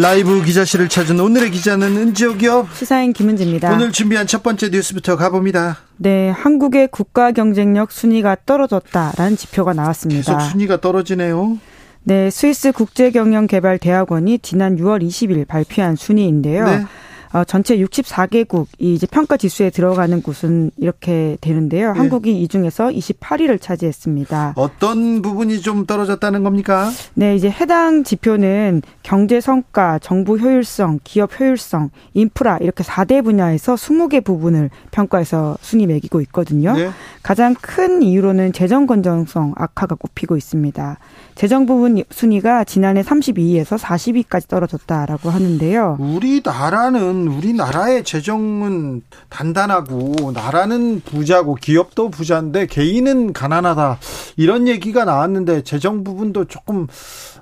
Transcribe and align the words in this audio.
라이브 0.00 0.42
기자실을 0.42 0.88
찾은 0.88 1.20
오늘의 1.20 1.50
기자는 1.50 1.96
은지옥이요. 1.96 2.68
시사인 2.74 3.12
김은지입니다. 3.12 3.72
오늘 3.72 3.92
준비한 3.92 4.26
첫 4.26 4.42
번째 4.42 4.70
뉴스부터 4.70 5.16
가봅니다. 5.16 5.78
네, 5.98 6.30
한국의 6.30 6.88
국가 6.88 7.30
경쟁력 7.32 7.92
순위가 7.92 8.38
떨어졌다라는 8.46 9.36
지표가 9.36 9.74
나왔습니다. 9.74 10.38
계속 10.38 10.50
순위가 10.50 10.80
떨어지네요. 10.80 11.58
네, 12.04 12.30
스위스 12.30 12.72
국제경영개발대학원이 12.72 14.38
지난 14.38 14.76
6월 14.76 15.06
20일 15.06 15.46
발표한 15.46 15.96
순위인데요. 15.96 16.64
네. 16.64 16.84
어, 17.32 17.44
전체 17.44 17.76
64개국 17.78 18.66
이 18.78 18.94
이제 18.94 19.06
평가 19.06 19.36
지수에 19.36 19.70
들어가는 19.70 20.20
곳은 20.22 20.70
이렇게 20.76 21.38
되는데요. 21.40 21.92
네. 21.92 21.98
한국이 21.98 22.42
이 22.42 22.48
중에서 22.48 22.88
28위를 22.88 23.60
차지했습니다. 23.60 24.52
어떤 24.56 25.22
부분이 25.22 25.60
좀 25.60 25.86
떨어졌다는 25.86 26.42
겁니까? 26.42 26.90
네, 27.14 27.34
이제 27.34 27.50
해당 27.50 28.04
지표는 28.04 28.82
경제 29.02 29.40
성과, 29.40 29.98
정부 29.98 30.36
효율성, 30.36 31.00
기업 31.04 31.40
효율성, 31.40 31.90
인프라 32.14 32.58
이렇게 32.60 32.84
4대 32.84 33.24
분야에서 33.24 33.74
20개 33.74 34.22
부분을 34.22 34.68
평가해서 34.90 35.56
순위 35.62 35.86
매기고 35.86 36.20
있거든요. 36.22 36.74
네. 36.74 36.90
가장 37.22 37.54
큰 37.54 38.02
이유로는 38.02 38.52
재정 38.52 38.86
건전성 38.86 39.54
악화가 39.56 39.94
꼽히고 39.94 40.36
있습니다. 40.36 40.98
재정 41.34 41.66
부분 41.66 42.02
순위가 42.10 42.64
지난해 42.64 43.02
32위에서 43.02 43.78
40위까지 43.78 44.48
떨어졌다라고 44.48 45.30
하는데요. 45.30 45.96
우리나라는 45.98 47.21
우리나라의 47.28 48.04
재정은 48.04 49.02
단단하고 49.28 50.32
나라는 50.32 51.00
부자고 51.00 51.54
기업도 51.54 52.10
부자인데 52.10 52.66
개인은 52.66 53.32
가난하다. 53.32 53.98
이런 54.36 54.68
얘기가 54.68 55.04
나왔는데 55.04 55.62
재정 55.62 56.04
부분도 56.04 56.46
조금 56.46 56.86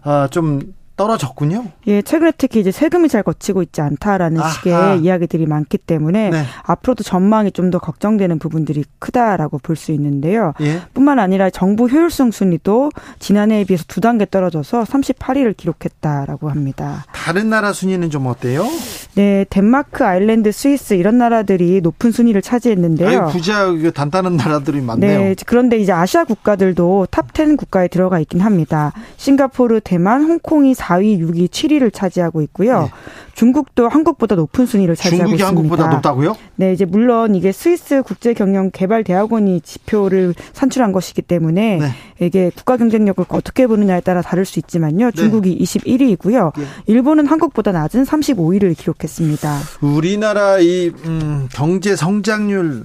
아, 0.03 0.29
좀 0.31 0.75
떨어졌군요. 1.01 1.65
예, 1.87 2.03
최근에 2.03 2.33
특히 2.37 2.61
이제 2.61 2.71
세금이 2.71 3.09
잘 3.09 3.23
거치고 3.23 3.63
있지 3.63 3.81
않다라는 3.81 4.39
아하. 4.39 4.51
식의 4.51 5.01
이야기들이 5.01 5.47
많기 5.47 5.79
때문에 5.79 6.29
네. 6.29 6.45
앞으로도 6.65 7.05
전망이 7.05 7.53
좀 7.53 7.71
더 7.71 7.79
걱정되는 7.79 8.41
부분들이 8.41 8.83
크다라고 8.99 9.59
볼 9.61 9.77
수 9.77 9.93
있는데요. 9.93 10.55
예. 10.61 10.81
뿐만 10.93 11.21
아니라 11.21 11.49
정부 11.51 11.87
효율성 11.87 12.33
순위도 12.33 12.91
지난해에 13.21 13.63
비해서 13.63 13.85
두 13.87 14.01
단계 14.01 14.27
떨어져서 14.29 14.83
38위를 14.83 15.57
기록했다라고 15.57 16.51
합니다. 16.51 17.05
다른 17.15 17.49
나라 17.49 17.73
순위는 17.73 18.11
좀 18.11 18.27
어때요? 18.27 18.67
네, 19.15 19.47
덴마크, 19.51 20.05
아일랜드, 20.05 20.51
스위스 20.51 20.95
이런 20.95 21.17
나라들이 21.19 21.81
높은 21.81 22.11
순위를 22.11 22.43
차지했는데요. 22.43 23.09
아유, 23.09 23.33
부자 23.33 23.69
단단한 23.95 24.37
나라들이 24.37 24.81
많네요. 24.81 25.19
네, 25.21 25.35
그런데 25.47 25.79
이제 25.79 25.93
아시아 25.93 26.25
국가들도 26.25 27.07
탑10 27.13 27.57
국가에 27.57 27.87
들어가 27.87 28.19
있긴 28.19 28.41
합니다. 28.41 28.93
싱가포르, 29.17 29.81
대만, 29.85 30.25
홍콩이 30.25 30.75
4 30.75 30.90
위, 30.97 31.19
6위, 31.19 31.49
7위를 31.49 31.93
차지하고 31.93 32.43
있고요. 32.43 32.83
네. 32.83 32.91
중국도 33.35 33.89
한국보다 33.89 34.35
높은 34.35 34.67
순위를 34.67 34.97
차지하고 34.97 35.33
있습니다. 35.33 35.47
한국보다 35.47 35.87
높다고요? 35.89 36.37
네, 36.57 36.73
이제 36.73 36.85
물론 36.85 37.35
이게 37.35 37.53
스위스 37.53 38.03
국제경영개발대학원이 38.03 39.61
지표를 39.63 40.35
산출한 40.53 40.93
것이기 40.93 41.23
때문에 41.23 41.79
네. 41.79 42.27
이게 42.27 42.51
국가 42.55 42.77
경쟁력을 42.77 43.25
어떻게 43.29 43.67
보느냐에 43.67 44.01
따라 44.01 44.21
다를 44.23 44.45
수 44.45 44.59
있지만요. 44.59 45.11
중국이 45.13 45.57
네. 45.57 45.65
21위이고요. 45.65 46.53
네. 46.57 46.65
일본은 46.87 47.27
한국보다 47.27 47.73
낮은 47.73 48.05
35위를 48.05 48.77
기록했습니다. 48.77 49.59
우리나라 49.81 50.59
이 50.59 50.93
음, 51.07 51.49
경제 51.53 51.97
성장률 51.97 52.85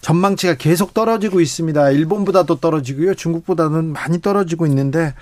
전망치가 0.00 0.54
계속 0.54 0.94
떨어지고 0.94 1.40
있습니다. 1.40 1.90
일본보다도 1.90 2.56
떨어지고요. 2.56 3.14
중국보다는 3.14 3.92
많이 3.92 4.20
떨어지고 4.20 4.66
있는데 4.66 5.14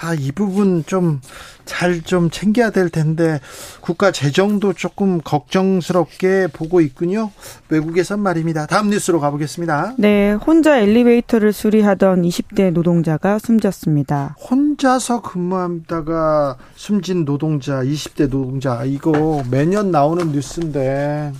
아, 0.00 0.14
이 0.14 0.30
부분 0.32 0.84
좀잘좀 0.86 2.30
챙겨야 2.30 2.70
될 2.70 2.88
텐데 2.90 3.40
국가 3.80 4.12
재정도 4.12 4.72
조금 4.72 5.20
걱정스럽게 5.20 6.48
보고 6.52 6.80
있군요. 6.80 7.30
외국에선 7.68 8.20
말입니다. 8.20 8.66
다음 8.66 8.90
뉴스로 8.90 9.20
가보겠습니다. 9.20 9.94
네, 9.98 10.32
혼자 10.32 10.78
엘리베이터를 10.78 11.52
수리하던 11.52 12.22
20대 12.22 12.72
노동자가 12.72 13.38
숨졌습니다. 13.38 14.36
혼자서 14.38 15.22
근무하다가 15.22 16.56
숨진 16.76 17.24
노동자, 17.24 17.82
20대 17.82 18.28
노동자 18.28 18.84
이거 18.84 19.42
매년 19.50 19.90
나오는 19.90 20.30
뉴스인데 20.32 21.32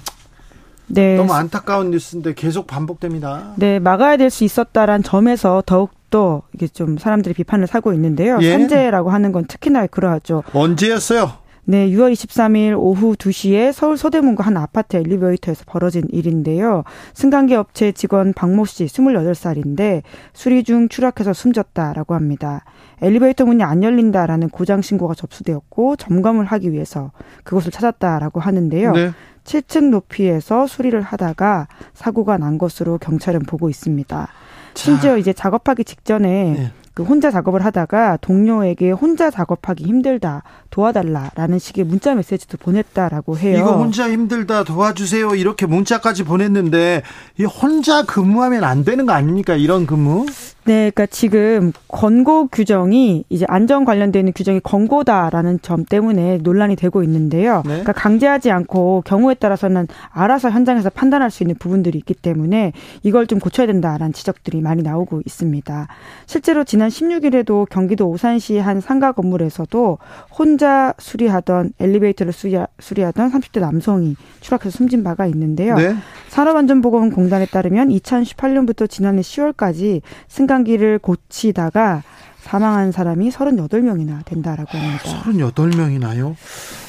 네. 0.91 1.17
너무 1.17 1.33
안타까운 1.33 1.91
뉴스인데 1.91 2.35
계속 2.35 2.67
반복됩니다. 2.67 3.53
네, 3.57 3.79
막아야 3.79 4.17
될 4.17 4.31
수 4.31 4.45
있었다란 4.45 5.03
점에서 5.03 5.63
더욱 5.67 5.91
또 6.11 6.43
이게 6.53 6.67
좀 6.69 6.99
사람들이 6.99 7.35
비판을 7.35 7.67
사고 7.67 7.93
있는데요. 7.93 8.39
예. 8.43 8.53
산재라고 8.53 9.11
하는 9.11 9.33
건 9.33 9.45
특히나 9.47 9.87
그러하죠. 9.87 10.43
언제였어요? 10.53 11.33
네, 11.65 11.89
6월 11.89 12.13
23일 12.13 12.75
오후 12.77 13.15
2시에 13.15 13.73
서울 13.73 13.97
서대문구 13.97 14.43
한 14.43 14.57
아파트 14.57 14.97
엘리베이터에서 14.97 15.65
벌어진 15.67 16.03
일인데요. 16.11 16.83
승강기 17.15 17.55
업체 17.55 17.93
직원 17.93 18.33
박모 18.33 18.65
씨 18.65 18.87
28살인데 18.87 20.03
수리 20.33 20.65
중 20.65 20.89
추락해서 20.89 21.33
숨졌다라고 21.33 22.15
합니다. 22.15 22.65
엘리베이터 23.03 23.45
문이 23.45 23.63
안 23.63 23.83
열린다라는 23.85 24.49
고장 24.49 24.83
신고가 24.83 25.15
접수되었고 25.15 25.97
점검을 25.97 26.45
하기 26.47 26.73
위해서 26.73 27.13
그곳을 27.45 27.71
찾았다라고 27.71 28.41
하는데요. 28.41 28.93
네. 28.93 29.11
7층 29.45 29.91
높이에서 29.91 30.67
수리를 30.67 31.01
하다가 31.01 31.69
사고가 31.95 32.39
난 32.39 32.59
것으로 32.59 32.99
경찰은 32.99 33.41
보고 33.41 33.69
있습니다. 33.69 34.29
심지어 34.75 35.17
이제 35.17 35.33
작업하기 35.33 35.85
직전에 35.85 36.29
네. 36.29 36.73
그 36.93 37.05
혼자 37.05 37.31
작업을 37.31 37.65
하다가 37.65 38.19
동료에게 38.21 38.91
혼자 38.91 39.31
작업하기 39.31 39.85
힘들다 39.85 40.43
도와달라라는 40.71 41.59
식의 41.59 41.85
문자 41.85 42.15
메시지도 42.15 42.59
보냈다라고 42.59 43.39
해요. 43.39 43.59
이거 43.59 43.77
혼자 43.77 44.11
힘들다 44.11 44.65
도와주세요 44.65 45.35
이렇게 45.35 45.67
문자까지 45.67 46.25
보냈는데 46.25 47.03
이 47.39 47.45
혼자 47.45 48.03
근무하면 48.03 48.65
안 48.65 48.85
되는 48.85 49.07
거 49.07 49.13
아닙니까 49.13 49.55
이런 49.55 49.87
근무? 49.87 50.27
네, 50.65 50.91
그러니까 50.91 51.07
지금 51.07 51.73
권고 51.89 52.47
규정이 52.47 53.25
이제 53.31 53.47
안전 53.49 53.87
관련되는 53.87 54.33
규정이 54.35 54.61
권고다라는 54.61 55.61
점 55.63 55.85
때문에 55.85 56.39
논란이 56.43 56.77
되고 56.77 57.03
있는데요. 57.03 57.63
네? 57.65 57.71
그러니까 57.71 57.93
강제하지 57.93 58.51
않고 58.51 59.03
경우에 59.07 59.35
따라서는 59.35 59.89
알아서 60.11 60.51
현장에서 60.51 60.91
판단할 60.91 61.31
수 61.31 61.43
있는 61.43 61.57
부분들이 61.59 61.99
있기 61.99 62.13
때문에 62.15 62.73
이걸 63.03 63.27
좀 63.27 63.39
고쳐야 63.39 63.67
된다라는 63.67 64.13
지적들이 64.13 64.61
많이 64.61 64.83
나오고 64.83 65.23
있습니다. 65.25 65.89
실제로 66.27 66.63
지난 66.65 66.91
16일에도 66.91 67.67
경기도 67.69 68.09
오산시 68.11 68.59
한 68.59 68.81
상가 68.81 69.13
건물에서도 69.13 69.99
혼자 70.39 70.93
수리하던 70.99 71.73
엘리베이터를 71.81 72.33
수리하던 72.35 73.33
30대 73.33 73.61
남성이 73.61 74.15
추락해서 74.41 74.77
숨진 74.77 75.03
바가 75.03 75.27
있는데요. 75.27 75.75
네? 75.77 75.95
산업안전보건공단에 76.29 77.47
따르면 77.47 77.89
2018년부터 77.89 78.89
지난해 78.89 79.23
10월까지 79.23 80.03
승 80.29 80.50
강기를 80.51 80.99
고치다가 80.99 82.03
사망한 82.41 82.91
사람이 82.91 83.31
38명이나 83.31 84.25
된다라고 84.25 84.77
합니다. 84.77 85.23
38명이나요? 85.23 86.35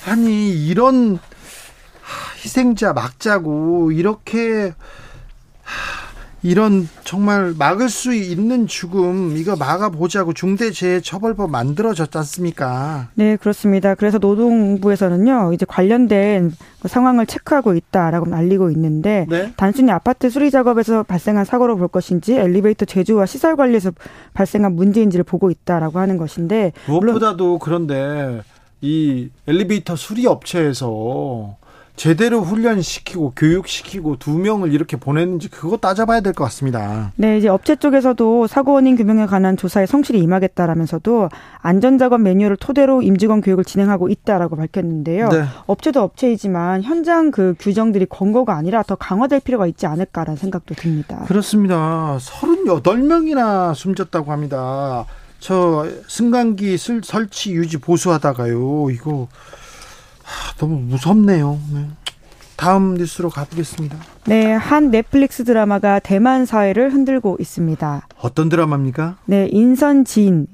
아니, 0.07 0.49
이런 0.65 1.19
희생자 2.43 2.91
막자고 2.93 3.91
이렇게 3.91 4.73
이런 6.43 6.89
정말 7.03 7.53
막을 7.57 7.89
수 7.89 8.13
있는 8.13 8.65
죽음 8.65 9.37
이거 9.37 9.55
막아보자고 9.55 10.33
중대재해처벌법 10.33 11.51
만들어졌지 11.51 12.17
않습니까? 12.17 13.09
네 13.13 13.35
그렇습니다. 13.35 13.93
그래서 13.93 14.17
노동부에서는요 14.17 15.53
이제 15.53 15.65
관련된 15.67 16.51
상황을 16.85 17.27
체크하고 17.27 17.75
있다라고 17.75 18.33
알리고 18.33 18.71
있는데 18.71 19.27
네? 19.29 19.53
단순히 19.55 19.91
아파트 19.91 20.29
수리 20.29 20.49
작업에서 20.49 21.03
발생한 21.03 21.45
사고로 21.45 21.77
볼 21.77 21.87
것인지 21.87 22.33
엘리베이터 22.33 22.85
제조와 22.85 23.27
시설 23.27 23.55
관리에서 23.55 23.91
발생한 24.33 24.75
문제인지를 24.75 25.23
보고 25.23 25.51
있다라고 25.51 25.99
하는 25.99 26.17
것인데 26.17 26.73
무엇보다도 26.87 27.59
그런데 27.59 28.41
이 28.81 29.29
엘리베이터 29.47 29.95
수리 29.95 30.25
업체에서 30.25 31.55
제대로 31.95 32.41
훈련시키고 32.41 33.33
교육시키고 33.35 34.17
두 34.17 34.31
명을 34.37 34.73
이렇게 34.73 34.97
보냈는지 34.97 35.49
그거 35.49 35.77
따져봐야 35.77 36.21
될 36.21 36.33
것 36.33 36.45
같습니다. 36.45 37.11
네, 37.15 37.37
이제 37.37 37.47
업체 37.47 37.75
쪽에서도 37.75 38.47
사고 38.47 38.73
원인 38.73 38.95
규명에 38.95 39.25
관한 39.25 39.57
조사에 39.57 39.85
성실히 39.85 40.19
임하겠다라면서도 40.21 41.29
안전작업 41.59 42.21
매뉴얼을 42.21 42.57
토대로 42.57 43.01
임직원 43.01 43.41
교육을 43.41 43.65
진행하고 43.65 44.09
있다라고 44.09 44.55
밝혔는데요. 44.55 45.29
네. 45.29 45.43
업체도 45.67 46.01
업체이지만 46.01 46.81
현장 46.83 47.29
그 47.31 47.53
규정들이 47.59 48.05
권고가 48.07 48.55
아니라 48.55 48.81
더 48.83 48.95
강화될 48.95 49.41
필요가 49.41 49.67
있지 49.67 49.85
않을까라는 49.85 50.37
생각도 50.37 50.73
듭니다. 50.75 51.25
그렇습니다. 51.27 52.17
38명이나 52.19 53.75
숨졌다고 53.75 54.31
합니다. 54.31 55.05
저 55.39 55.87
승강기 56.07 56.77
설치 57.03 57.51
유지 57.53 57.77
보수하다가요. 57.77 58.89
이거 58.91 59.27
너무 60.57 60.79
무섭네요. 60.79 61.59
네. 61.73 61.87
다음 62.55 62.93
뉴스로 62.93 63.29
가보겠습니다. 63.29 63.97
네, 64.25 64.53
한 64.53 64.91
넷플릭스 64.91 65.43
드라마가 65.43 65.97
대만 65.97 66.45
사회를 66.45 66.93
흔들고 66.93 67.37
있습니다. 67.39 68.07
어떤 68.21 68.49
드라마입니까? 68.49 69.17
네, 69.25 69.47
인선 69.51 70.05
지인 70.05 70.47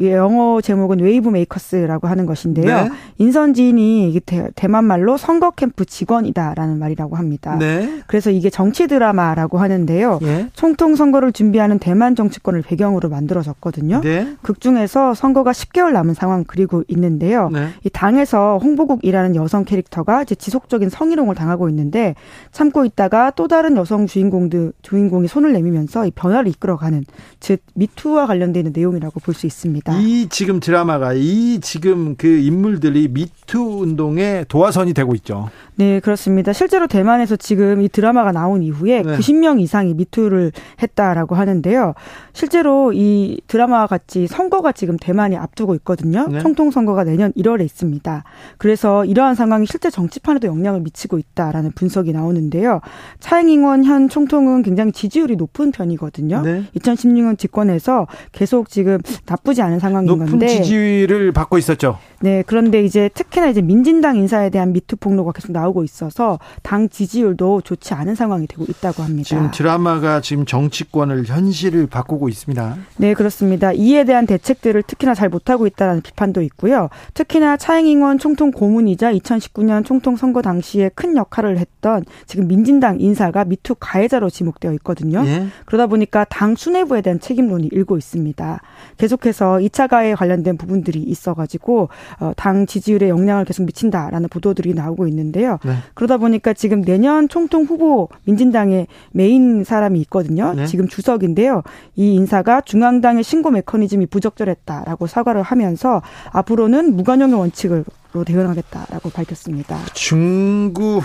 영어 0.00 0.60
제목은 0.60 1.00
Wave 1.00 1.28
Makers라고 1.28 2.08
하는 2.08 2.26
것인데요. 2.26 2.66
네. 2.66 2.90
인선 3.18 3.54
지인이 3.54 4.20
대, 4.26 4.68
만 4.68 4.84
말로 4.84 5.16
선거 5.16 5.50
캠프 5.50 5.84
직원이다라는 5.84 6.78
말이라고 6.78 7.16
합니다. 7.16 7.56
네. 7.56 8.02
그래서 8.06 8.30
이게 8.30 8.50
정치 8.50 8.86
드라마라고 8.86 9.58
하는데요. 9.58 10.18
네. 10.20 10.48
총통 10.52 10.96
선거를 10.96 11.32
준비하는 11.32 11.78
대만 11.78 12.14
정치권을 12.14 12.62
배경으로 12.62 13.08
만들어졌거든요. 13.08 14.00
네. 14.00 14.34
극 14.42 14.60
중에서 14.60 15.14
선거가 15.14 15.52
10개월 15.52 15.92
남은 15.92 16.14
상황 16.14 16.44
그리고 16.44 16.82
있는데요. 16.88 17.48
네. 17.50 17.68
이 17.84 17.90
당에서 17.90 18.58
홍보국이라는 18.58 19.36
여성 19.36 19.64
캐릭터가 19.64 20.22
이제 20.22 20.34
지속적인 20.34 20.88
성희롱을 20.88 21.34
당하고 21.34 21.68
있는데 21.68 22.14
참고 22.52 22.84
있다가 22.84 23.14
있다가 23.14 23.30
또 23.30 23.46
다른 23.48 23.76
여성 23.76 24.06
주인공들 24.06 24.72
주인공이 24.82 25.28
손을 25.28 25.52
내밀면서 25.52 26.06
이 26.06 26.10
변화를 26.10 26.48
이끌어가는 26.50 27.04
즉 27.40 27.60
미투와 27.74 28.26
관련돼 28.26 28.60
있는 28.60 28.72
내용이라고 28.74 29.20
볼 29.20 29.34
수 29.34 29.46
있습니다. 29.46 29.98
이 30.00 30.28
지금 30.30 30.60
드라마가 30.60 31.12
이 31.14 31.58
지금 31.60 32.14
그 32.16 32.26
인물들이 32.28 33.08
미투 33.08 33.80
운동의 33.82 34.46
도화선이 34.48 34.94
되고 34.94 35.14
있죠. 35.16 35.50
네, 35.76 35.98
그렇습니다. 35.98 36.52
실제로 36.52 36.86
대만에서 36.86 37.34
지금 37.34 37.82
이 37.82 37.88
드라마가 37.88 38.30
나온 38.30 38.62
이후에 38.62 39.02
네. 39.02 39.16
90명 39.16 39.60
이상이 39.60 39.94
미투를 39.94 40.52
했다라고 40.80 41.34
하는데요. 41.34 41.94
실제로 42.32 42.92
이 42.92 43.40
드라마와 43.48 43.88
같이 43.88 44.28
선거가 44.28 44.70
지금 44.70 44.96
대만이 44.96 45.36
앞두고 45.36 45.74
있거든요. 45.76 46.28
네. 46.28 46.38
총통 46.38 46.70
선거가 46.70 47.02
내년 47.02 47.32
1월에 47.32 47.64
있습니다. 47.64 48.22
그래서 48.58 49.04
이러한 49.04 49.34
상황이 49.34 49.66
실제 49.66 49.90
정치판에도 49.90 50.46
영향을 50.46 50.80
미치고 50.80 51.18
있다라는 51.18 51.72
분석이 51.72 52.12
나오는데요. 52.12 52.80
차잉잉원 53.18 53.84
현 53.84 54.08
총통은 54.08 54.62
굉장히 54.62 54.92
지지율이 54.92 55.34
높은 55.36 55.72
편이거든요. 55.72 56.42
네. 56.42 56.64
2016년 57.04 57.38
집권에서 57.38 58.06
계속 58.32 58.68
지금 58.68 58.98
나쁘지 59.26 59.62
않은 59.62 59.78
상황인 59.78 60.06
높은 60.06 60.26
건데 60.26 60.46
높은 60.46 60.62
지지율을 60.62 61.32
받고 61.32 61.58
있었죠. 61.58 61.98
네, 62.20 62.42
그런데 62.46 62.82
이제 62.82 63.10
특히나 63.12 63.48
이제 63.48 63.60
민진당 63.60 64.16
인사에 64.16 64.48
대한 64.48 64.72
미투 64.72 64.96
폭로가 64.96 65.32
계속 65.32 65.52
나오고 65.52 65.84
있어서 65.84 66.38
당 66.62 66.88
지지율도 66.88 67.60
좋지 67.60 67.92
않은 67.92 68.14
상황이 68.14 68.46
되고 68.46 68.64
있다고 68.66 69.02
합니다. 69.02 69.28
지금 69.28 69.50
드라마가 69.50 70.22
지금 70.22 70.46
정치권을 70.46 71.26
현실을 71.26 71.86
바꾸고 71.86 72.28
있습니다. 72.30 72.76
네, 72.96 73.12
그렇습니다. 73.12 73.72
이에 73.72 74.04
대한 74.04 74.26
대책들을 74.26 74.82
특히나 74.84 75.14
잘 75.14 75.28
못하고 75.28 75.66
있다는 75.66 76.00
비판도 76.00 76.40
있고요. 76.42 76.88
특히나 77.12 77.58
차잉잉원 77.58 78.18
총통 78.18 78.50
고문이자 78.52 79.12
2019년 79.12 79.84
총통 79.84 80.16
선거 80.16 80.40
당시에 80.40 80.90
큰 80.94 81.16
역할을 81.16 81.58
했던 81.58 82.04
지금 82.26 82.48
민진당 82.48 83.00
인사가 83.00 83.44
미투 83.44 83.76
가해자로 83.78 84.30
지목되어 84.30 84.72
있거든요. 84.74 85.22
예? 85.26 85.48
그러다 85.66 85.88
보니까 85.88 86.24
당 86.24 86.56
수뇌부 86.56 86.93
에 86.96 87.00
대한 87.00 87.20
책임론이 87.20 87.68
일고 87.72 87.96
있습니다. 87.96 88.60
계속해서 88.96 89.58
2차 89.58 89.88
가해 89.88 90.14
관련된 90.14 90.56
부분들이 90.56 91.00
있어가지고 91.02 91.88
어, 92.20 92.32
당 92.36 92.66
지지율에 92.66 93.08
영향을 93.08 93.44
계속 93.44 93.64
미친다라는 93.64 94.28
보도들이 94.28 94.74
나오고 94.74 95.06
있는데요. 95.08 95.58
네. 95.64 95.74
그러다 95.94 96.18
보니까 96.18 96.52
지금 96.52 96.82
내년 96.82 97.28
총통 97.28 97.64
후보 97.64 98.08
민진당의 98.24 98.86
메인 99.12 99.64
사람이 99.64 100.00
있거든요. 100.02 100.54
네. 100.54 100.66
지금 100.66 100.88
주석인데요. 100.88 101.62
이 101.96 102.14
인사가 102.14 102.60
중앙당의 102.60 103.24
신고 103.24 103.50
메커니즘이 103.50 104.06
부적절했다라고 104.06 105.06
사과를 105.06 105.42
하면서 105.42 106.02
앞으로는 106.30 106.96
무관용의 106.96 107.38
원칙으로 107.38 107.84
대응하겠다라고 108.26 109.10
밝혔습니다. 109.10 109.78
중국 109.94 111.02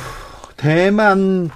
대만 0.58 1.50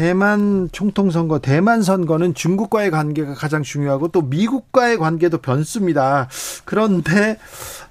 대만 0.00 0.70
총통 0.72 1.10
선거, 1.10 1.40
대만 1.40 1.82
선거는 1.82 2.32
중국과의 2.32 2.90
관계가 2.90 3.34
가장 3.34 3.62
중요하고 3.62 4.08
또 4.08 4.22
미국과의 4.22 4.96
관계도 4.96 5.42
변수입니다. 5.42 6.30
그런데 6.64 7.36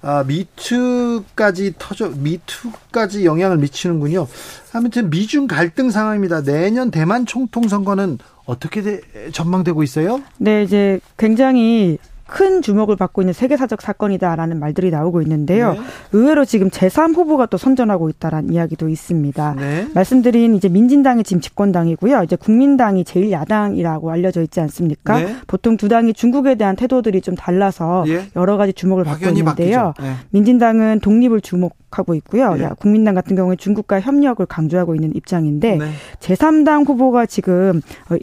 아, 0.01 0.23
미투까지 0.23 1.75
터져 1.77 2.09
미투까지 2.09 3.25
영향을 3.25 3.57
미치는군요. 3.57 4.25
아무튼 4.73 5.11
미중 5.11 5.45
갈등 5.45 5.91
상황입니다. 5.91 6.41
내년 6.41 6.89
대만 6.89 7.27
총통 7.27 7.67
선거는 7.67 8.17
어떻게 8.45 9.01
전망되고 9.31 9.83
있어요? 9.83 10.23
네, 10.39 10.63
이제 10.63 10.99
굉장히 11.15 11.99
큰 12.29 12.61
주목을 12.61 12.95
받고 12.95 13.21
있는 13.21 13.33
세계사적 13.33 13.81
사건이다라는 13.81 14.59
말들이 14.59 14.91
나오고 14.91 15.21
있는데요. 15.23 15.73
네. 15.73 15.79
의외로 16.13 16.45
지금 16.45 16.69
제3 16.69 17.15
후보가 17.15 17.47
또 17.47 17.57
선전하고 17.57 18.09
있다라는 18.09 18.53
이야기도 18.53 18.87
있습니다. 18.87 19.55
네. 19.57 19.87
말씀드린 19.93 20.55
이제 20.55 20.69
민진당이 20.69 21.23
지금 21.23 21.41
집권당이고요. 21.41 22.23
이제 22.23 22.35
국민당이 22.35 23.03
제일 23.03 23.31
야당이라고 23.31 24.11
알려져 24.11 24.41
있지 24.41 24.59
않습니까? 24.61 25.19
네. 25.19 25.35
보통 25.47 25.75
두 25.75 25.89
당이 25.89 26.13
중국에 26.13 26.55
대한 26.55 26.75
태도들이 26.75 27.21
좀 27.21 27.35
달라서 27.35 28.05
예. 28.07 28.25
여러 28.35 28.57
가지 28.57 28.73
주목을 28.73 29.03
받고 29.03 29.25
있는데요. 29.29 29.93
네. 29.99 30.13
민진당은 30.29 30.99
독립을 30.99 31.41
주목하고 31.41 32.13
있고요. 32.15 32.55
예. 32.59 32.69
국민당 32.79 33.15
같은 33.15 33.35
경우에 33.35 33.55
중국과 33.55 34.01
협력을 34.01 34.45
강조하고 34.45 34.95
있는 34.95 35.15
입장인데 35.15 35.77
네. 35.77 35.91
제3당 36.19 36.87
후보가 36.87 37.25
지금 37.25 37.81
어, 38.09 38.15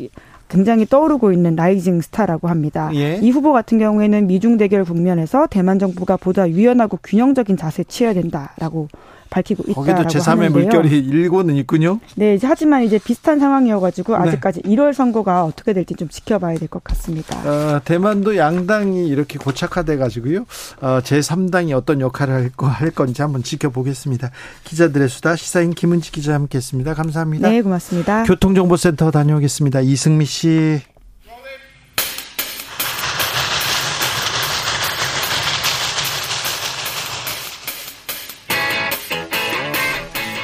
굉장히 0.48 0.86
떠오르고 0.86 1.32
있는 1.32 1.56
라이징 1.56 2.00
스타라고 2.00 2.48
합니다. 2.48 2.90
예. 2.94 3.16
이 3.16 3.30
후보 3.30 3.52
같은 3.52 3.78
경우에는 3.78 4.26
미중 4.26 4.56
대결 4.56 4.84
국면에서 4.84 5.46
대만 5.48 5.78
정부가 5.78 6.16
보다 6.16 6.48
유연하고 6.48 6.98
균형적인 7.02 7.56
자세 7.56 7.84
취해야 7.84 8.14
된다라고 8.14 8.88
밝히고 9.30 9.64
있다라고 9.68 9.92
거기도 10.02 10.18
제3의 10.18 10.48
물결이 10.50 10.98
일고는 10.98 11.56
있군요. 11.56 12.00
네, 12.16 12.38
하지만 12.42 12.82
이제 12.84 12.98
비슷한 12.98 13.38
상황이어가지고 13.38 14.16
네. 14.18 14.28
아직까지 14.28 14.62
네. 14.62 14.70
1월 14.74 14.92
선거가 14.92 15.44
어떻게 15.44 15.72
될지 15.72 15.94
좀 15.94 16.08
지켜봐야 16.08 16.58
될 16.58 16.66
것 16.68 16.82
같습니다. 16.84 17.36
어, 17.48 17.80
대만도 17.84 18.36
양당이 18.36 19.06
이렇게 19.06 19.38
고착화돼 19.38 19.96
가지고요. 19.96 20.40
어, 20.80 20.98
제3당이 21.02 21.72
어떤 21.76 22.00
역할을 22.00 22.34
할, 22.34 22.50
거, 22.50 22.66
할 22.66 22.90
건지 22.90 23.22
한번 23.22 23.42
지켜보겠습니다. 23.42 24.30
기자들의 24.64 25.08
수다 25.08 25.36
시사인 25.36 25.70
김은지 25.70 26.10
기자 26.12 26.34
함께했습니다. 26.34 26.94
감사합니다. 26.94 27.48
네, 27.48 27.62
고맙습니다. 27.62 28.24
교통정보센터 28.24 29.10
다녀오겠습니다. 29.10 29.80
이승미 29.80 30.24
씨. 30.24 30.80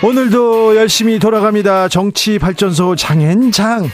오늘도 0.04 0.75
열심히 0.76 1.18
돌아갑니다. 1.21 1.88
정치 1.88 2.38
발전소 2.38 2.97
장현장. 2.97 3.88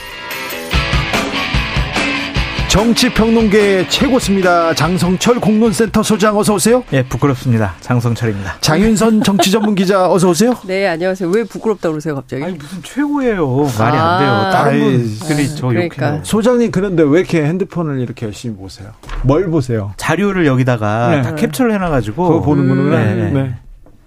정치평론계 2.71 3.89
최고습니다. 3.89 4.73
장성철 4.75 5.41
공론센터 5.41 6.03
소장 6.03 6.39
어서 6.39 6.55
오세요. 6.55 6.83
예, 6.95 7.03
부끄럽습니다. 7.03 7.75
장성철입니다. 7.81 8.57
장윤선 8.61 9.23
정치 9.23 9.51
전문 9.51 9.75
기자 9.75 10.11
어서 10.11 10.29
오세요. 10.31 10.55
네, 10.67 10.87
안녕하세요. 10.87 11.29
왜 11.31 11.45
부끄럽다 11.45 11.91
그러세요, 11.91 12.15
갑자기? 12.15 12.43
아니 12.45 12.55
무슨 12.55 12.83
최고예요. 12.83 13.69
말이 13.79 13.97
아, 13.97 14.17
안 14.17 14.19
돼요. 14.21 14.51
다른 14.53 15.19
분들이 15.19 15.49
저 15.57 15.67
그러니까. 15.69 16.09
욕해요. 16.09 16.21
소장님 16.25 16.71
그런데 16.71 17.03
왜 17.03 17.21
이렇게 17.21 17.43
핸드폰을 17.45 18.01
이렇게 18.01 18.25
열심히 18.27 18.57
보세요? 18.57 18.91
뭘 19.25 19.51
보세요? 19.51 19.93
자료를 19.99 20.47
여기다가 20.47 21.09
네. 21.11 21.23
다 21.23 21.35
캡처를 21.35 21.73
해놔가지고 21.75 22.29
그거 22.29 22.41
보는구나. 22.41 22.97
네. 22.99 23.15
네. 23.15 23.31
네. 23.31 23.55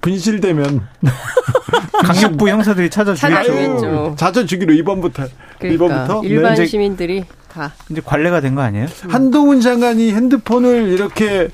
분실되면 0.01 0.88
강력부 2.03 2.50
형사들이 2.50 2.89
찾아 2.89 3.13
주겠죠. 3.13 4.15
찾아 4.17 4.46
주기로 4.46 4.74
이번부터 4.74 5.27
그러니까 5.60 5.75
이번부터 5.86 6.22
일반 6.27 6.55
네. 6.55 6.65
시민들이 6.65 7.24
다 7.51 7.74
이제 7.89 8.01
관례가 8.03 8.41
된 8.41 8.55
거 8.55 8.62
아니에요? 8.62 8.88
한동훈 9.10 9.62
장관이 9.62 10.12
핸드폰을 10.13 10.89
이렇게 10.89 11.50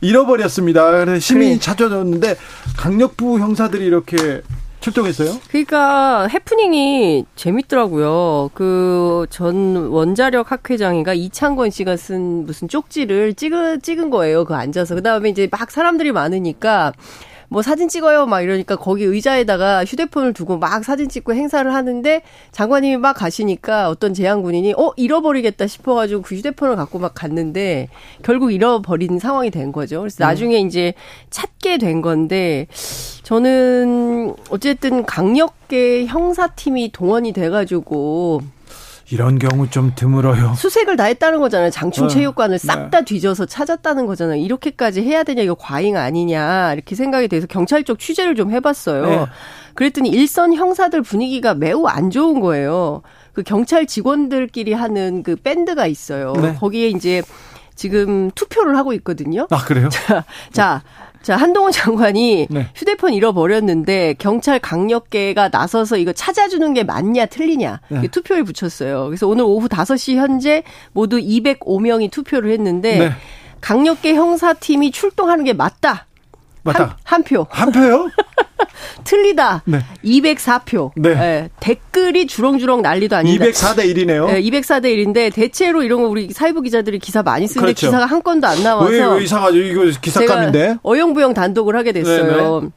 잃어버렸습니다. 0.00 0.90
그래서 0.90 1.20
시민이 1.20 1.52
그래. 1.54 1.60
찾아줬는데 1.60 2.36
강력부 2.76 3.38
형사들이 3.38 3.86
이렇게 3.86 4.42
출동했어요? 4.80 5.38
그러니까 5.48 6.26
해프닝이 6.26 7.24
재밌더라고요. 7.36 8.50
그 8.54 9.26
전 9.30 9.86
원자력 9.86 10.52
학회장이가 10.52 11.14
이창권 11.14 11.70
씨가 11.70 11.96
쓴 11.96 12.44
무슨 12.44 12.68
쪽지를 12.68 13.32
찍은 13.34 13.80
찍은 13.80 14.10
거예요. 14.10 14.44
그 14.44 14.54
앉아서 14.54 14.94
그 14.94 15.02
다음에 15.02 15.30
이제 15.30 15.48
막 15.50 15.70
사람들이 15.70 16.12
많으니까 16.12 16.92
뭐 17.48 17.62
사진 17.62 17.88
찍어요 17.88 18.26
막 18.26 18.42
이러니까 18.42 18.76
거기 18.76 19.04
의자에다가 19.04 19.84
휴대폰을 19.84 20.32
두고 20.32 20.58
막 20.58 20.84
사진 20.84 21.08
찍고 21.08 21.34
행사를 21.34 21.72
하는데 21.72 22.22
장관님이 22.52 22.96
막 22.96 23.14
가시니까 23.14 23.88
어떤 23.88 24.14
제양 24.14 24.42
군인이 24.42 24.74
어 24.76 24.92
잃어버리겠다 24.96 25.66
싶어가지고 25.66 26.22
그 26.22 26.34
휴대폰을 26.34 26.76
갖고 26.76 26.98
막 26.98 27.14
갔는데 27.14 27.88
결국 28.22 28.52
잃어버린 28.52 29.18
상황이 29.18 29.50
된 29.50 29.72
거죠. 29.72 30.00
그래서 30.00 30.24
음. 30.24 30.26
나중에 30.26 30.58
이제 30.58 30.94
찾게 31.30 31.78
된 31.78 32.02
건데 32.02 32.66
저는 33.22 34.34
어쨌든 34.50 35.04
강력계 35.04 36.06
형사팀이 36.06 36.92
동원이 36.92 37.32
돼가지고 37.32 38.42
이런 39.10 39.38
경우 39.38 39.68
좀 39.68 39.92
드물어요. 39.94 40.54
수색을 40.54 40.96
다 40.96 41.04
했다는 41.04 41.40
거잖아요. 41.40 41.70
장충체육관을 41.70 42.58
네. 42.58 42.66
싹다 42.66 42.98
네. 43.00 43.04
뒤져서 43.04 43.46
찾았다는 43.46 44.06
거잖아요. 44.06 44.40
이렇게까지 44.40 45.02
해야 45.02 45.22
되냐 45.22 45.42
이거 45.42 45.54
과잉 45.54 45.96
아니냐 45.96 46.72
이렇게 46.72 46.94
생각이 46.94 47.28
돼서 47.28 47.46
경찰 47.46 47.84
쪽 47.84 47.98
취재를 47.98 48.34
좀 48.34 48.50
해봤어요. 48.50 49.06
네. 49.06 49.26
그랬더니 49.74 50.08
일선 50.08 50.54
형사들 50.54 51.02
분위기가 51.02 51.54
매우 51.54 51.86
안 51.86 52.10
좋은 52.10 52.40
거예요. 52.40 53.02
그 53.32 53.42
경찰 53.42 53.86
직원들끼리 53.86 54.72
하는 54.72 55.22
그 55.22 55.36
밴드가 55.36 55.86
있어요. 55.86 56.32
네. 56.34 56.54
거기에 56.54 56.88
이제 56.88 57.22
지금 57.74 58.30
투표를 58.30 58.76
하고 58.76 58.92
있거든요. 58.94 59.46
아 59.50 59.64
그래요? 59.64 59.88
자, 59.90 60.24
자 60.52 60.82
자, 61.24 61.36
한동훈 61.36 61.72
장관이 61.72 62.46
네. 62.50 62.68
휴대폰 62.76 63.14
잃어버렸는데 63.14 64.14
경찰 64.18 64.60
강력계가 64.60 65.48
나서서 65.48 65.96
이거 65.96 66.12
찾아주는 66.12 66.74
게 66.74 66.84
맞냐 66.84 67.26
틀리냐 67.26 67.80
네. 67.88 68.08
투표를 68.08 68.44
붙였어요. 68.44 69.06
그래서 69.06 69.26
오늘 69.26 69.44
오후 69.44 69.66
5시 69.66 70.16
현재 70.16 70.62
모두 70.92 71.18
205명이 71.18 72.10
투표를 72.10 72.52
했는데 72.52 72.98
네. 72.98 73.10
강력계 73.62 74.14
형사팀이 74.14 74.90
출동하는 74.90 75.44
게 75.44 75.54
맞다. 75.54 76.06
맞다. 76.64 76.84
한, 76.84 76.94
한 77.04 77.22
표. 77.22 77.46
한 77.50 77.70
표요? 77.70 78.08
틀리다. 79.04 79.62
네. 79.66 79.80
204표. 80.04 80.92
네. 80.96 81.14
네. 81.14 81.50
댓글이 81.60 82.26
주렁주렁 82.26 82.82
난리도 82.82 83.16
아니다. 83.16 83.44
204대 83.44 83.94
1이네요. 83.94 84.26
네, 84.26 84.42
204대 84.42 84.84
1인데 84.84 85.32
대체로 85.32 85.82
이런 85.82 86.02
거 86.02 86.08
우리 86.08 86.30
사회부 86.32 86.62
기자들이 86.62 86.98
기사 86.98 87.22
많이 87.22 87.46
쓰는데 87.46 87.66
그렇죠. 87.66 87.86
기사가 87.86 88.06
한 88.06 88.22
건도 88.22 88.46
안 88.46 88.62
나와서 88.62 88.90
왜, 88.90 89.04
왜 89.04 89.22
이상하죠? 89.24 89.58
이거 89.58 89.84
기사감인데. 90.00 90.78
어영부영 90.82 91.34
단독을 91.34 91.76
하게 91.76 91.92
됐어요. 91.92 92.24
네네. 92.24 92.60
네. 92.60 92.70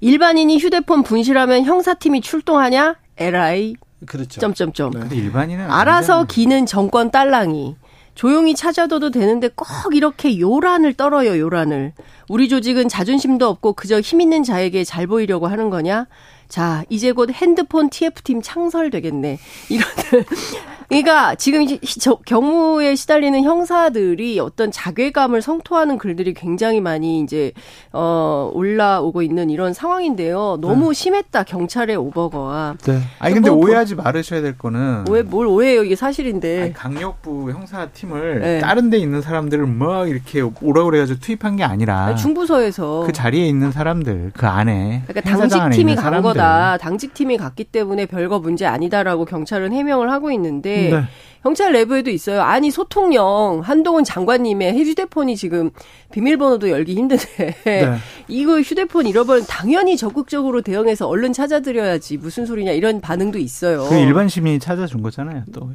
일반인이 0.00 0.58
휴대폰 0.58 1.02
분실하면 1.02 1.64
형사팀이 1.64 2.20
출동하냐? 2.20 2.96
LI 3.16 3.74
그렇죠. 4.06 4.40
점점점. 4.40 4.90
네. 4.90 5.00
근데 5.00 5.16
일반인은 5.16 5.70
알아서 5.70 6.24
기는 6.24 6.66
정권 6.66 7.10
딸랑이. 7.10 7.76
조용히 8.14 8.54
찾아둬도 8.54 9.10
되는데 9.10 9.48
꼭 9.48 9.66
이렇게 9.94 10.38
요란을 10.38 10.94
떨어요, 10.94 11.38
요란을. 11.38 11.92
우리 12.28 12.48
조직은 12.48 12.88
자존심도 12.88 13.48
없고 13.48 13.72
그저 13.72 14.00
힘 14.00 14.20
있는 14.20 14.42
자에게 14.42 14.84
잘 14.84 15.06
보이려고 15.06 15.46
하는 15.46 15.70
거냐? 15.70 16.06
자, 16.54 16.84
이제 16.88 17.10
곧 17.10 17.32
핸드폰 17.32 17.90
TF팀 17.90 18.40
창설되겠네. 18.40 19.40
이거는 19.70 20.24
그러니까 20.88 21.34
지금 21.34 21.66
저 21.98 22.16
경무에 22.24 22.94
시달리는 22.94 23.42
형사들이 23.42 24.38
어떤 24.38 24.70
자괴감을 24.70 25.42
성토하는 25.42 25.98
글들이 25.98 26.34
굉장히 26.34 26.80
많이 26.80 27.20
이제 27.20 27.50
어 27.92 28.52
올라오고 28.54 29.22
있는 29.22 29.50
이런 29.50 29.72
상황인데요. 29.72 30.58
너무 30.60 30.88
네. 30.88 30.94
심했다 30.94 31.42
경찰의 31.42 31.96
오버거와. 31.96 32.76
네. 32.84 33.00
아니 33.18 33.34
근데 33.34 33.50
뭐, 33.50 33.64
오해하지 33.64 33.96
말으셔야 33.96 34.40
될 34.42 34.56
거는 34.56 35.06
오해 35.08 35.22
뭘 35.22 35.48
오해해요 35.48 35.82
이게 35.82 35.96
사실인데. 35.96 36.62
아니, 36.62 36.72
강력부 36.72 37.50
형사 37.50 37.86
팀을 37.86 38.40
네. 38.40 38.58
다른 38.60 38.90
데 38.90 38.98
있는 38.98 39.22
사람들을 39.22 39.66
막 39.66 40.08
이렇게 40.08 40.40
오라 40.40 40.84
그래가지고 40.84 41.18
투입한 41.18 41.56
게 41.56 41.64
아니라 41.64 42.04
아니, 42.04 42.16
중부서에서 42.16 43.04
그 43.06 43.12
자리에 43.12 43.44
있는 43.44 43.72
사람들 43.72 44.32
그 44.36 44.46
안에 44.46 45.02
그러니까 45.08 45.30
당직 45.30 45.70
팀이 45.70 45.96
간 45.96 46.22
거다. 46.22 46.43
당직 46.80 47.14
팀이 47.14 47.36
갔기 47.36 47.64
때문에 47.64 48.06
별거 48.06 48.38
문제 48.38 48.66
아니다라고 48.66 49.24
경찰은 49.24 49.72
해명을 49.72 50.10
하고 50.10 50.30
있는데. 50.30 50.90
네. 50.90 51.02
경찰 51.44 51.72
내부에도 51.74 52.10
있어요. 52.10 52.40
아니 52.40 52.70
소통령 52.70 53.60
한동훈 53.62 54.02
장관님의 54.02 54.82
휴대폰이 54.82 55.36
지금 55.36 55.70
비밀번호도 56.10 56.70
열기 56.70 56.94
힘든데 56.94 57.56
네. 57.64 57.94
이거 58.28 58.62
휴대폰 58.62 59.06
잃어버린 59.06 59.44
당연히 59.46 59.98
적극적으로 59.98 60.62
대응해서 60.62 61.06
얼른 61.06 61.34
찾아드려야지 61.34 62.16
무슨 62.16 62.46
소리냐 62.46 62.72
이런 62.72 63.02
반응도 63.02 63.38
있어요. 63.38 63.86
그 63.90 63.96
일반 63.96 64.26
시민이 64.26 64.58
찾아준 64.58 65.02
거잖아요. 65.02 65.44
또 65.52 65.70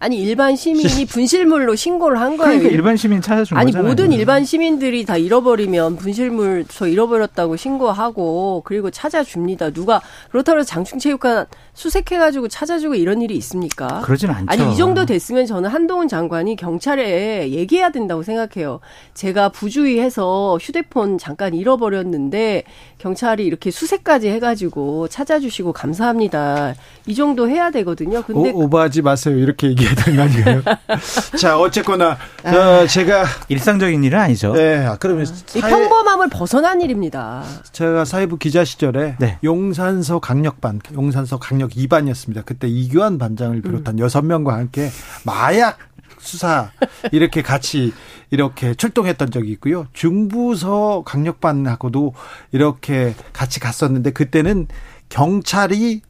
아니 0.00 0.22
일반 0.22 0.54
시민이 0.54 1.06
분실물로 1.06 1.74
신고를 1.74 2.20
한 2.20 2.36
거예요. 2.36 2.58
그러니까 2.58 2.68
일반 2.70 2.96
시민 2.96 3.20
찾아준 3.20 3.58
아니 3.58 3.72
거잖아요. 3.72 3.88
모든 3.90 4.12
일반 4.12 4.44
시민들이 4.44 5.04
다 5.04 5.16
잃어버리면 5.16 5.96
분실물 5.96 6.66
저 6.68 6.86
잃어버렸다고 6.86 7.56
신고하고 7.56 8.62
그리고 8.64 8.90
찾아줍니다. 8.90 9.70
누가 9.70 10.00
그렇다고 10.30 10.60
해서 10.60 10.68
장충체육관 10.68 11.46
수색해가지고 11.74 12.46
찾아주고 12.48 12.94
이런 12.94 13.22
일이 13.22 13.36
있습니까? 13.36 14.02
그러진 14.02 14.30
않죠. 14.30 14.46
아니 14.48 14.72
이 14.72 14.76
정도 14.76 15.04
됐으면 15.04 15.46
저는 15.46 15.68
한동훈 15.68 16.06
장관이 16.06 16.54
경찰에 16.54 17.50
얘기해야 17.50 17.90
된다고 17.90 18.22
생각해요. 18.22 18.78
제가 19.14 19.48
부주의해서 19.48 20.58
휴대폰 20.60 21.18
잠깐 21.18 21.54
잃어버렸는데 21.54 22.62
경찰이 22.98 23.44
이렇게 23.44 23.72
수색까지 23.72 24.28
해가지고 24.28 25.08
찾아주시고 25.08 25.72
감사합니다. 25.72 26.74
이 27.06 27.14
정도 27.16 27.48
해야 27.48 27.70
되거든요. 27.72 28.22
근데 28.22 28.50
오, 28.52 28.64
오버하지 28.64 29.02
마세요. 29.02 29.36
이렇게 29.36 29.68
얘기. 29.68 29.87
얘기해야 29.88 30.04
되는 30.04 30.20
아니에요? 30.20 30.62
자, 31.38 31.58
어쨌거나, 31.58 32.16
아, 32.44 32.86
제가. 32.86 33.24
일상적인 33.48 34.02
일은 34.04 34.18
아니죠. 34.18 34.52
네, 34.52 34.84
아, 34.84 34.96
그러면. 34.96 35.26
이 35.54 35.60
평범함을 35.60 36.28
벗어난 36.30 36.80
일입니다. 36.80 37.44
제가 37.72 38.04
사회부 38.04 38.38
기자 38.38 38.64
시절에 38.64 39.16
네. 39.18 39.38
용산서 39.44 40.20
강력반, 40.20 40.80
용산서 40.92 41.38
강력 41.38 41.70
2반이었습니다. 41.70 42.44
그때 42.44 42.68
이규환 42.68 43.18
반장을 43.18 43.60
비롯한 43.62 43.98
음. 43.98 44.06
6명과 44.06 44.50
함께 44.50 44.90
마약 45.24 45.78
수사 46.20 46.70
이렇게 47.12 47.42
같이 47.42 47.92
이렇게 48.30 48.74
출동했던 48.74 49.30
적이 49.30 49.52
있고요. 49.52 49.86
중부서 49.92 51.04
강력반하고도 51.06 52.12
이렇게 52.52 53.14
같이 53.32 53.60
갔었는데 53.60 54.10
그때는 54.10 54.66
경찰이 55.08 56.02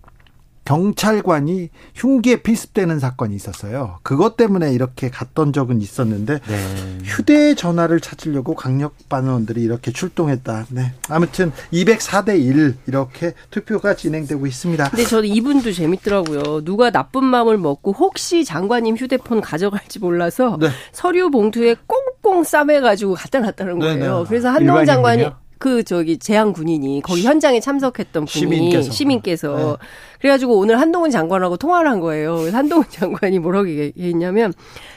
경찰관이 0.68 1.70
흉기에 1.94 2.42
필습되는 2.42 2.98
사건이 2.98 3.34
있었어요. 3.34 4.00
그것 4.02 4.36
때문에 4.36 4.70
이렇게 4.74 5.08
갔던 5.08 5.54
적은 5.54 5.80
있었는데 5.80 6.40
네. 6.46 6.98
휴대전화를 7.04 8.00
찾으려고 8.00 8.54
강력반원들이 8.54 9.62
이렇게 9.62 9.92
출동했다. 9.92 10.66
네. 10.68 10.92
아무튼 11.08 11.52
204대 11.72 12.38
1 12.38 12.76
이렇게 12.86 13.32
투표가 13.50 13.94
진행되고 13.94 14.46
있습니다. 14.46 14.90
근데 14.90 15.04
저는 15.04 15.30
이분도 15.30 15.72
재밌더라고요. 15.72 16.62
누가 16.64 16.90
나쁜 16.90 17.24
마음을 17.24 17.56
먹고 17.56 17.92
혹시 17.92 18.44
장관님 18.44 18.98
휴대폰 18.98 19.40
가져갈지 19.40 20.00
몰라서 20.00 20.58
네. 20.60 20.68
서류 20.92 21.30
봉투에 21.30 21.76
꽁꽁 21.86 22.44
싸매가지고 22.44 23.14
갖다 23.14 23.40
놨다는 23.40 23.78
거예요. 23.78 24.16
네네. 24.16 24.24
그래서 24.28 24.50
한동훈 24.50 24.84
장관이 24.84 25.30
그 25.58 25.82
저기 25.82 26.18
재향 26.18 26.52
군인이 26.52 27.02
거기 27.02 27.22
현장에 27.22 27.60
참석했던 27.60 28.24
분이 28.24 28.28
시민께서, 28.28 28.90
시민께서 28.90 29.78
네. 29.80 29.86
그래가지고 30.20 30.58
오늘 30.58 30.80
한동훈 30.80 31.10
장관하고 31.10 31.56
통화를 31.56 31.90
한 31.90 32.00
거예요. 32.00 32.50
한동훈 32.52 32.84
장관이 32.90 33.38
뭐라고 33.38 33.68
얘기했냐면 33.68 34.52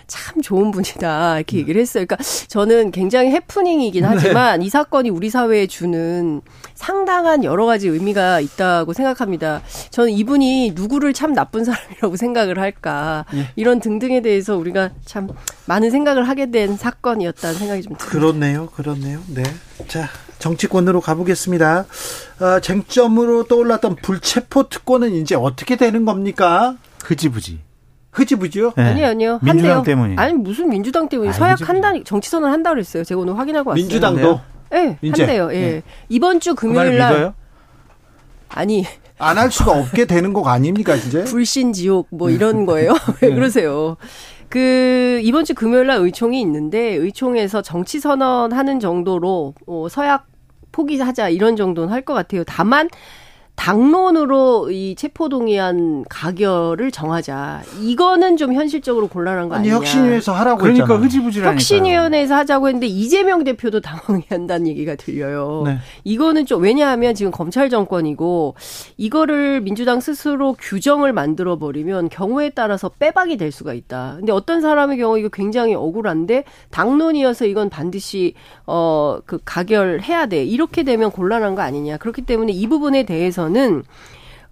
참 0.08 0.42
좋은 0.42 0.72
분이다 0.72 1.38
이렇게 1.38 1.58
얘기를 1.58 1.80
했어요. 1.80 2.06
그러니까 2.06 2.24
저는 2.48 2.92
굉장히 2.92 3.32
해프닝이긴 3.32 4.02
네. 4.02 4.08
하지만 4.08 4.60
네. 4.60 4.66
이 4.66 4.70
사건이 4.70 5.10
우리 5.10 5.30
사회에 5.30 5.68
주는 5.68 6.42
상당한 6.74 7.44
여러 7.44 7.66
가지 7.66 7.88
의미가 7.88 8.40
있다고 8.40 8.94
생각합니다. 8.94 9.62
저는 9.92 10.12
이분이 10.12 10.74
누구를 10.76 11.14
참 11.14 11.34
나쁜 11.34 11.64
사람이라고 11.64 12.16
생각을 12.16 12.60
할까 12.60 13.26
예. 13.34 13.48
이런 13.56 13.80
등등에 13.80 14.22
대해서 14.22 14.58
우리가 14.58 14.90
참 15.06 15.30
많은 15.66 15.92
생각을 15.92 16.28
하게 16.28 16.52
된 16.52 16.76
사건이었다는 16.76 17.56
생각이 17.58 17.82
좀 17.84 17.96
듭니다. 17.96 18.06
그렇네요, 18.06 18.68
그렇네요. 18.68 19.22
네, 19.28 19.44
자 19.88 20.10
정치권으로 20.42 21.00
가보겠습니다. 21.00 21.86
어, 22.42 22.60
쟁점으로 22.60 23.46
떠올랐던 23.46 23.96
불체포 24.02 24.68
특권은 24.68 25.14
이제 25.14 25.36
어떻게 25.36 25.78
되는 25.78 26.04
겁니까? 26.04 26.76
흐지부지. 27.06 27.60
흐지부지요? 28.12 28.74
네. 28.76 28.84
아니요, 28.84 29.08
아니요. 29.08 29.40
민주당 29.42 29.78
한대요. 29.78 29.84
때문에. 29.84 30.16
아니 30.18 30.34
무슨 30.34 30.68
민주당 30.70 31.08
때문에 31.08 31.32
서약 31.32 31.70
한다 31.70 31.94
정치선언 32.04 32.52
한다 32.52 32.72
그랬어요. 32.72 33.06
제가 33.06 33.22
오늘 33.22 33.38
확인하고 33.38 33.70
왔어요. 33.70 33.82
민주당도. 33.82 34.42
네, 34.72 34.98
이제. 35.02 35.24
한대요. 35.24 35.50
예. 35.54 35.60
네. 35.60 35.84
이번 36.10 36.40
주 36.42 36.54
금요일 36.56 36.98
날. 36.98 37.34
아니. 38.50 38.86
안 39.18 39.38
할 39.38 39.52
수가 39.52 39.72
없게 39.74 40.06
되는 40.06 40.34
거 40.34 40.50
아닙니까, 40.50 40.96
이제? 40.96 41.24
불신 41.30 41.74
지옥 41.74 42.08
뭐 42.10 42.30
이런 42.32 42.66
거예요. 42.66 42.94
왜 43.22 43.30
네. 43.30 43.36
그러세요? 43.36 43.96
그 44.50 45.22
이번 45.24 45.46
주 45.46 45.54
금요일 45.54 45.88
날 45.88 46.00
의총이 46.00 46.42
있는데 46.42 46.96
의총에서 46.96 47.62
정치 47.62 48.00
선언하는 48.00 48.80
정도로 48.80 49.54
어, 49.68 49.88
서약 49.90 50.26
포기하자 50.72 51.30
이런 51.30 51.56
정도는 51.56 51.92
할 51.94 52.02
것 52.02 52.14
같아요. 52.16 52.44
다만 52.46 52.90
당론으로 53.62 54.72
이 54.72 54.96
체포동의안 54.96 56.04
가결을 56.10 56.90
정하자. 56.90 57.62
이거는 57.80 58.36
좀 58.36 58.56
현실적으로 58.56 59.08
곤란한 59.08 59.50
거 59.50 59.56
아니냐. 59.56 59.76
혁신위에서 59.76 60.34
하라고 60.34 60.62
그러니까 60.62 60.86
했잖아요. 60.86 61.04
흐지부지라니까. 61.04 61.54
혁신위원회에서 61.54 62.34
하자고 62.38 62.70
했는데 62.70 62.88
이재명 62.88 63.44
대표도 63.44 63.82
당황해한다는 63.82 64.66
얘기가 64.68 64.96
들려요. 64.96 65.62
네. 65.68 65.78
이거는 66.04 66.48
좀 66.48 66.64
왜냐하면 66.64 67.14
지금 67.14 67.32
검찰 67.32 67.70
정권이고 67.70 68.56
이거를 68.98 69.62
민주당 69.62 70.00
스스로 70.00 70.56
규정을 70.60 71.14
만들어 71.14 71.60
버리면 71.60 72.10
경우에 72.10 72.50
따라서 72.50 72.90
빼박이 72.90 73.38
될 73.38 73.52
수가 73.52 73.74
있다. 73.74 74.16
근데 74.18 74.32
어떤 74.32 74.62
사람의 74.62 74.98
경우 74.98 75.20
이거 75.20 75.30
굉장히 75.30 75.76
억울한데 75.76 76.46
당론이어서 76.72 77.46
이건 77.46 77.70
반드시 77.70 78.34
어 78.66 79.20
그 79.26 79.40
가결해야 79.46 80.26
돼. 80.26 80.44
이렇게 80.44 80.84
되면 80.84 81.12
곤란한 81.12 81.54
거 81.54 81.62
아니냐. 81.62 81.98
그렇기 81.98 82.24
때문에 82.24 82.54
이 82.54 82.68
부분에 82.68 83.04
대해서는 83.04 83.51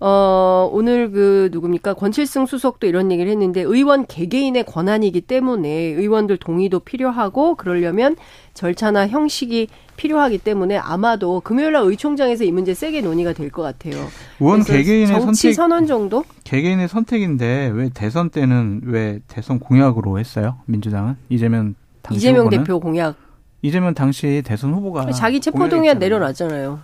어, 0.02 0.70
오늘 0.72 1.12
그 1.12 1.50
누굽니까? 1.52 1.94
권칠승 1.96 2.46
수석도 2.46 2.88
이런 2.88 3.12
얘기를 3.12 3.30
했는데 3.30 3.62
의원 3.64 4.06
개개인의 4.06 4.64
권한이기 4.64 5.20
때문에 5.22 5.70
의원들 5.70 6.38
동의도 6.38 6.80
필요하고 6.80 7.56
그러려면 7.56 8.16
절차나 8.54 9.10
형식이 9.10 9.68
필요하기 9.98 10.38
때문에 10.38 10.78
아마도 10.78 11.42
금요일 11.42 11.74
날 11.74 11.84
의총장에서 11.84 12.46
이 12.46 12.52
문제 12.54 12.74
세게 12.74 13.02
논의가 13.02 13.34
될 13.34 13.50
것 13.52 13.62
같아요. 13.62 14.06
의원 14.40 14.64
개개인의 14.64 15.08
정치 15.08 15.42
선택 15.50 15.54
선언 15.56 15.86
정도? 15.86 16.24
개개인의 16.46 16.88
선택인데 16.88 17.72
왜 17.74 17.90
대선 17.94 18.30
때는 18.30 18.84
왜 18.86 19.20
대선 19.28 19.60
공약으로 19.60 20.18
했어요? 20.18 20.60
민주당은 20.68 21.18
이재명 21.28 21.76
당시 22.02 22.20
이재명 22.20 22.46
후보는? 22.46 22.64
대표 22.64 22.80
공약. 22.80 23.16
이재명 23.62 23.94
당시 23.94 24.42
대선 24.46 24.74
후보가 24.74 25.12
자기 25.12 25.42
체포동의안 25.42 26.00
내려놨잖아요. 26.00 26.80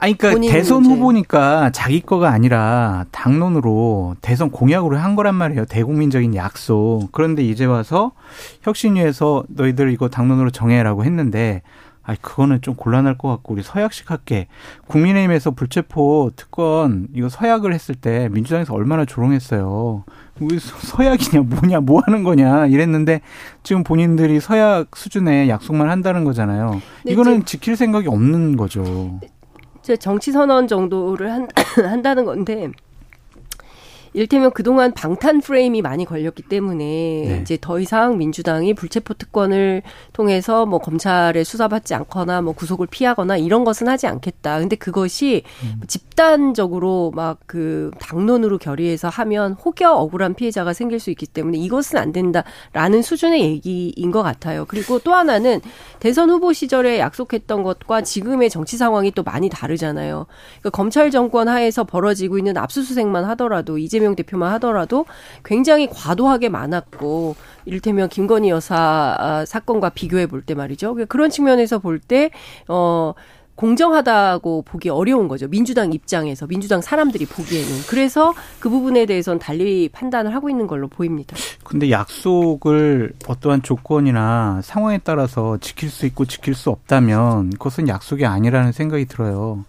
아니, 0.00 0.16
그러니까 0.16 0.52
대선 0.52 0.82
문제. 0.82 0.94
후보니까 0.94 1.70
자기 1.70 2.00
거가 2.00 2.30
아니라 2.30 3.04
당론으로 3.10 4.16
대선 4.20 4.50
공약으로 4.50 4.96
한 4.98 5.14
거란 5.14 5.34
말이에요. 5.34 5.66
대국민적인 5.66 6.34
약속. 6.34 7.08
그런데 7.12 7.42
이제 7.44 7.64
와서 7.66 8.12
혁신위에서 8.62 9.44
너희들 9.48 9.92
이거 9.92 10.08
당론으로 10.08 10.50
정해라고 10.50 11.04
했는데 11.04 11.62
아, 12.02 12.14
그거는 12.20 12.62
좀 12.62 12.74
곤란할 12.74 13.18
것 13.18 13.28
같고 13.28 13.52
우리 13.52 13.62
서약식 13.62 14.10
할게. 14.10 14.46
국민의힘에서 14.88 15.50
불체포 15.50 16.30
특권 16.34 17.06
이거 17.14 17.28
서약을 17.28 17.74
했을 17.74 17.94
때 17.94 18.28
민주당에서 18.32 18.72
얼마나 18.74 19.04
조롱했어요. 19.04 20.04
왜 20.40 20.58
서약이냐 20.58 21.42
뭐냐 21.42 21.80
뭐 21.80 22.00
하는 22.06 22.24
거냐 22.24 22.66
이랬는데 22.66 23.20
지금 23.62 23.84
본인들이 23.84 24.40
서약 24.40 24.96
수준의 24.96 25.50
약속만 25.50 25.90
한다는 25.90 26.24
거잖아요. 26.24 26.80
이거는 27.06 27.44
지킬 27.44 27.76
생각이 27.76 28.08
없는 28.08 28.56
거죠. 28.56 29.20
정치 29.98 30.32
선언 30.32 30.68
정도를 30.68 31.32
한, 31.32 31.48
한다는 31.76 32.24
건데 32.24 32.70
일테면 34.14 34.52
그동안 34.52 34.92
방탄 34.92 35.40
프레임이 35.40 35.82
많이 35.82 36.04
걸렸기 36.04 36.44
때문에 36.44 36.84
네. 36.84 37.38
이제 37.42 37.58
더 37.60 37.78
이상 37.78 38.16
민주당이 38.16 38.74
불체포 38.74 39.14
특권을 39.14 39.82
통해서 40.12 40.66
뭐 40.66 40.78
검찰에 40.78 41.44
수사받지 41.44 41.94
않거나 41.94 42.42
뭐 42.42 42.54
구속을 42.54 42.86
피하거나 42.90 43.36
이런 43.36 43.64
것은 43.64 43.88
하지 43.88 44.06
않겠다. 44.06 44.60
근데 44.60 44.76
그것이 44.76 45.42
음. 45.64 45.80
집단적으로 45.86 47.12
막 47.14 47.40
그 47.46 47.90
당론으로 47.98 48.58
결의해서 48.58 49.08
하면 49.08 49.54
혹여 49.54 49.90
억울한 49.92 50.34
피해자가 50.34 50.72
생길 50.72 51.00
수 51.00 51.10
있기 51.10 51.26
때문에 51.26 51.58
이것은 51.58 51.98
안 51.98 52.12
된다라는 52.12 53.02
수준의 53.02 53.42
얘기인 53.42 54.10
것 54.10 54.22
같아요. 54.22 54.64
그리고 54.66 54.98
또 55.00 55.14
하나는 55.14 55.60
대선 55.98 56.30
후보 56.30 56.52
시절에 56.52 56.98
약속했던 56.98 57.62
것과 57.62 58.02
지금의 58.02 58.50
정치 58.50 58.76
상황이 58.76 59.10
또 59.10 59.22
많이 59.22 59.48
다르잖아요. 59.48 60.26
그러니까 60.60 60.70
검찰 60.70 61.10
정권 61.10 61.48
하에서 61.48 61.84
벌어지고 61.84 62.38
있는 62.38 62.56
압수수색만 62.56 63.24
하더라도 63.24 63.78
이제 63.78 63.99
이재명 64.00 64.16
대표만 64.16 64.52
하더라도 64.54 65.04
굉장히 65.44 65.86
과도하게 65.88 66.48
많았고 66.48 67.36
이를테면 67.66 68.08
김건희 68.08 68.48
여사 68.48 69.16
아, 69.18 69.44
사건과 69.44 69.90
비교해 69.90 70.26
볼 70.26 70.40
때 70.40 70.54
말이죠. 70.54 70.96
그런 71.08 71.28
측면에서 71.30 71.78
볼 71.78 72.00
때 72.00 72.30
어. 72.66 73.12
공정하다고 73.56 74.62
보기 74.62 74.88
어려운 74.88 75.28
거죠. 75.28 75.46
민주당 75.46 75.92
입장에서 75.92 76.46
민주당 76.46 76.80
사람들이 76.80 77.26
보기에는 77.26 77.68
그래서 77.90 78.32
그 78.58 78.70
부분에 78.70 79.04
대해서는 79.04 79.38
달리 79.38 79.90
판단을 79.92 80.34
하고 80.34 80.48
있는 80.48 80.66
걸로 80.66 80.88
보입니다. 80.88 81.36
근데 81.62 81.90
약속을 81.90 83.12
어떠한 83.28 83.60
조건이나 83.62 84.60
상황에 84.64 84.96
따라서 85.04 85.58
지킬 85.58 85.90
수 85.90 86.06
있고 86.06 86.24
지킬 86.24 86.54
수 86.54 86.70
없다면 86.70 87.50
그것은 87.50 87.86
약속이 87.88 88.24
아니라는 88.24 88.72
생각이 88.72 89.04
들어요. 89.04 89.62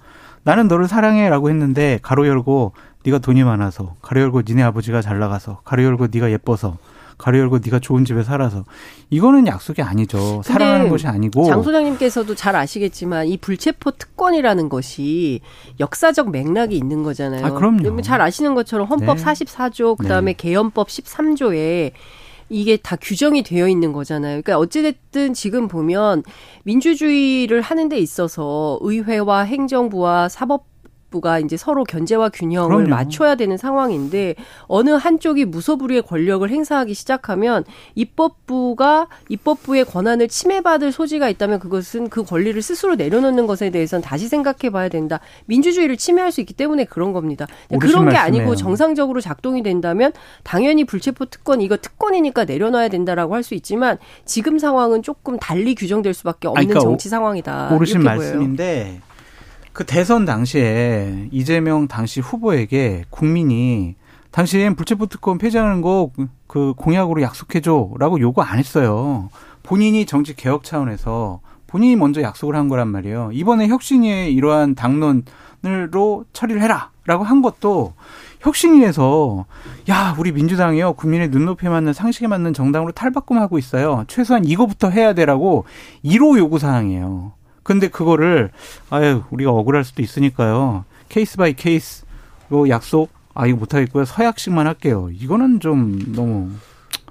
나는 0.43 0.69
너를 0.69 0.87
사랑해라고 0.87 1.49
했는데 1.49 1.99
가로 2.01 2.25
열고 2.27 2.71
네가 3.03 3.19
돈이 3.19 3.43
많아서 3.43 3.95
가로 4.01 4.21
열고 4.21 4.43
니네 4.47 4.63
아버지가 4.63 5.01
잘 5.01 5.19
나가서 5.19 5.61
가로 5.63 5.83
열고 5.83 6.07
네가 6.11 6.31
예뻐서 6.31 6.77
가로 7.17 7.37
열고 7.37 7.59
네가 7.59 7.79
좋은 7.79 8.03
집에 8.03 8.23
살아서 8.23 8.65
이거는 9.11 9.45
약속이 9.45 9.81
아니죠. 9.83 10.41
사랑하는 10.43 10.89
것이 10.89 11.05
아니고 11.07 11.45
장 11.45 11.61
소장님께서도 11.61 12.33
잘 12.33 12.55
아시겠지만 12.55 13.27
이 13.27 13.37
불체포 13.37 13.91
특권이라는 13.91 14.69
것이 14.69 15.41
역사적 15.79 16.31
맥락이 16.31 16.75
있는 16.75 17.03
거잖아요. 17.03 17.45
아, 17.45 17.51
그럼요. 17.51 18.01
잘 18.01 18.21
아시는 18.21 18.55
것처럼 18.55 18.87
헌법 18.87 19.17
네. 19.17 19.23
44조 19.23 19.97
그다음에 19.97 20.33
네. 20.33 20.37
개헌법 20.37 20.87
13조에 20.87 21.91
이게 22.49 22.75
다 22.75 22.97
규정이 22.99 23.43
되어 23.43 23.67
있는 23.67 23.93
거잖아요. 23.93 24.41
그러니까 24.41 24.57
어찌됐든 24.57 25.33
지금 25.33 25.67
보면 25.67 26.23
민주주의를 26.63 27.61
하는 27.61 27.87
데 27.87 27.97
있어서 27.97 28.77
의회와 28.81 29.43
행정부와 29.43 30.27
사법 30.27 30.70
입법부가 31.11 31.39
이제 31.39 31.57
서로 31.57 31.83
견제와 31.83 32.29
균형을 32.29 32.69
그럼요. 32.85 32.89
맞춰야 32.89 33.35
되는 33.35 33.57
상황인데 33.57 34.35
어느 34.63 34.89
한쪽이 34.91 35.45
무소불위의 35.45 36.03
권력을 36.03 36.49
행사하기 36.49 36.93
시작하면 36.93 37.63
입법부가 37.95 39.07
입법부의 39.29 39.85
권한을 39.85 40.27
침해받을 40.29 40.91
소지가 40.91 41.29
있다면 41.29 41.59
그것은 41.59 42.09
그 42.09 42.23
권리를 42.23 42.59
스스로 42.61 42.95
내려놓는 42.95 43.45
것에 43.45 43.69
대해서는 43.69 44.01
다시 44.01 44.27
생각해 44.27 44.71
봐야 44.71 44.89
된다. 44.89 45.19
민주주의를 45.45 45.97
침해할 45.97 46.31
수 46.31 46.39
있기 46.41 46.53
때문에 46.53 46.85
그런 46.85 47.13
겁니다. 47.13 47.45
그런 47.69 48.05
게 48.09 48.13
말씀이에요. 48.13 48.21
아니고 48.21 48.55
정상적으로 48.55 49.21
작동이 49.21 49.61
된다면 49.61 50.13
당연히 50.43 50.85
불체포 50.85 51.25
특권 51.25 51.61
이거 51.61 51.77
특권이니까 51.77 52.45
내려놔야 52.45 52.87
된다라고 52.87 53.35
할 53.35 53.41
수 53.41 53.55
있지만 53.55 53.97
지금 54.23 54.59
상황은 54.59 55.01
조금 55.01 55.39
달리 55.39 55.73
규정될 55.73 56.13
수밖에 56.13 56.47
없는 56.47 56.63
그러니까 56.67 56.79
정치 56.79 57.09
상황이다. 57.09 57.71
옳으신 57.73 58.03
말씀인데 58.03 59.01
그 59.73 59.85
대선 59.85 60.25
당시에 60.25 61.29
이재명 61.31 61.87
당시 61.87 62.19
후보에게 62.19 63.05
국민이 63.09 63.95
당시엔 64.31 64.75
불체포 64.75 65.07
특권 65.07 65.37
폐지하는 65.37 65.81
거 65.81 66.11
그 66.51 66.73
공약으로 66.75 67.21
약속해줘라고 67.21 68.19
요구 68.19 68.41
안 68.41 68.59
했어요. 68.59 69.29
본인이 69.63 70.05
정치 70.05 70.35
개혁 70.35 70.65
차원에서 70.65 71.39
본인이 71.65 71.95
먼저 71.95 72.21
약속을 72.21 72.57
한 72.57 72.67
거란 72.67 72.89
말이에요. 72.89 73.29
이번에 73.31 73.69
혁신위의 73.69 74.33
이러한 74.33 74.75
당론으로 74.75 76.25
처리를 76.33 76.61
해라라고 76.61 77.23
한 77.23 77.41
것도 77.41 77.93
혁신위에서 78.41 79.45
야 79.89 80.13
우리 80.19 80.33
민주당이요 80.33 80.95
국민의 80.95 81.29
눈높이에 81.29 81.69
맞는 81.69 81.93
상식에 81.93 82.27
맞는 82.27 82.53
정당으로 82.53 82.91
탈바꿈하고 82.91 83.57
있어요. 83.57 84.03
최소한 84.09 84.43
이거부터 84.43 84.89
해야 84.89 85.13
되라고 85.13 85.63
1호 86.03 86.37
요구 86.37 86.59
사항이에요. 86.59 87.31
근데 87.73 87.87
그거를 87.87 88.51
아유 88.89 89.23
우리가 89.31 89.51
억울할 89.51 89.83
수도 89.83 90.01
있으니까요. 90.01 90.85
case 91.09 91.37
by 91.37 91.53
case 91.53 92.05
요 92.51 92.69
약속 92.69 93.09
아 93.33 93.47
이거 93.47 93.57
못 93.57 93.73
하겠고요. 93.73 94.05
서약식만 94.05 94.67
할게요. 94.67 95.09
이거는 95.11 95.59
좀 95.59 96.13
너무 96.13 96.51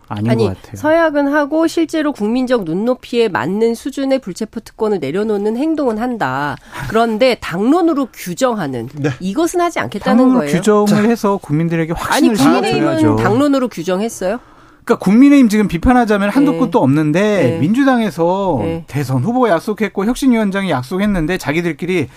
아닌 0.09 0.31
아니, 0.31 0.45
것 0.45 0.57
같아요. 0.57 0.77
서약은 0.77 1.33
하고 1.33 1.67
실제로 1.69 2.13
국민적 2.13 2.65
눈높이에 2.65 3.29
맞는 3.29 3.75
수준의 3.75 4.19
불체포 4.19 4.61
특권을 4.61 4.99
내려놓는 4.99 5.57
행동은 5.57 5.99
한다. 5.99 6.57
그런데 6.89 7.37
당론으로 7.41 8.09
규정하는 8.13 8.89
네. 8.97 9.11
이것은 9.21 9.61
하지 9.61 9.79
않겠다는 9.79 10.35
거예요. 10.35 10.53
규정을 10.53 10.87
자. 10.89 10.97
해서 11.03 11.37
국민들에게 11.37 11.93
확신을 11.93 12.31
아니 12.31 12.39
국민의힘은 12.39 13.17
당론으로 13.17 13.69
규정했어요? 13.69 14.41
그러니까 14.85 15.05
국민의힘 15.05 15.49
지금 15.49 15.69
비판하자면 15.69 16.31
한도 16.31 16.53
네. 16.53 16.59
끝도 16.59 16.81
없는데 16.83 17.21
네. 17.21 17.59
민주당에서 17.59 18.59
네. 18.61 18.85
대선 18.87 19.23
후보가 19.23 19.51
약속했고 19.51 20.05
혁신위원장이 20.07 20.71
약속했는데 20.71 21.39
자기들끼리 21.39 22.09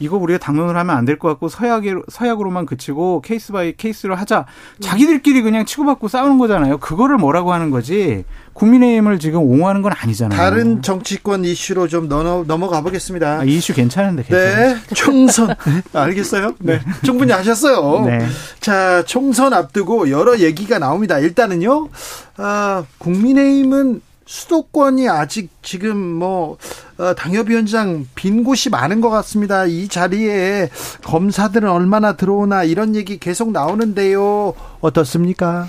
이거 0.00 0.16
우리가 0.16 0.38
당론을 0.38 0.76
하면 0.76 0.96
안 0.96 1.04
될 1.04 1.18
것 1.18 1.28
같고 1.28 1.48
서약 1.48 1.82
서약으로만 2.08 2.64
그치고 2.66 3.20
case 3.22 3.52
by 3.52 3.72
case로 3.76 4.14
하자. 4.14 4.46
자기들끼리 4.80 5.42
그냥 5.42 5.64
치고받고 5.66 6.08
싸우는 6.08 6.38
거잖아요. 6.38 6.78
그거를 6.78 7.16
뭐라고 7.18 7.52
하는 7.52 7.70
거지? 7.70 8.24
국민의힘을 8.52 9.18
지금 9.18 9.40
옹호하는 9.40 9.82
건 9.82 9.92
아니잖아요. 9.96 10.38
다른 10.38 10.82
정치권 10.82 11.44
이슈로 11.44 11.88
좀 11.88 12.08
넘어, 12.08 12.44
넘어가 12.46 12.80
보겠습니다. 12.82 13.40
아, 13.40 13.44
이 13.44 13.56
이슈 13.56 13.72
괜찮은데. 13.74 14.24
네, 14.24 14.76
총선. 14.94 15.48
네, 15.48 15.82
알겠어요? 15.98 16.54
네, 16.60 16.80
충분히 17.02 17.32
하셨어요. 17.32 18.04
네. 18.06 18.26
자, 18.60 19.04
총선 19.06 19.52
앞두고 19.52 20.10
여러 20.10 20.38
얘기가 20.38 20.78
나옵니다. 20.78 21.18
일단은요, 21.18 21.88
아, 22.36 22.84
국민의힘은 22.98 24.00
수도권이 24.24 25.08
아직 25.08 25.50
지금 25.62 25.96
뭐 25.98 26.56
어, 26.96 27.14
당협위원장 27.14 28.06
빈 28.14 28.44
곳이 28.44 28.70
많은 28.70 29.00
것 29.00 29.10
같습니다. 29.10 29.66
이 29.66 29.88
자리에 29.88 30.70
검사들은 31.04 31.68
얼마나 31.68 32.16
들어오나 32.16 32.64
이런 32.64 32.94
얘기 32.94 33.18
계속 33.18 33.50
나오는데요. 33.52 34.54
어떻습니까? 34.80 35.68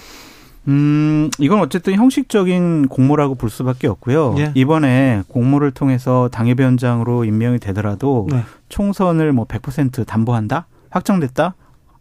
음, 0.67 1.29
이건 1.39 1.59
어쨌든 1.59 1.95
형식적인 1.95 2.87
공모라고 2.87 3.35
볼 3.35 3.49
수밖에 3.49 3.87
없고요. 3.87 4.35
예. 4.37 4.51
이번에 4.55 5.23
공모를 5.27 5.71
통해서 5.71 6.29
당협위원장으로 6.31 7.25
임명이 7.25 7.59
되더라도 7.59 8.27
네. 8.31 8.43
총선을 8.69 9.33
뭐 9.33 9.45
100% 9.45 10.05
담보한다? 10.05 10.67
확정됐다? 10.89 11.55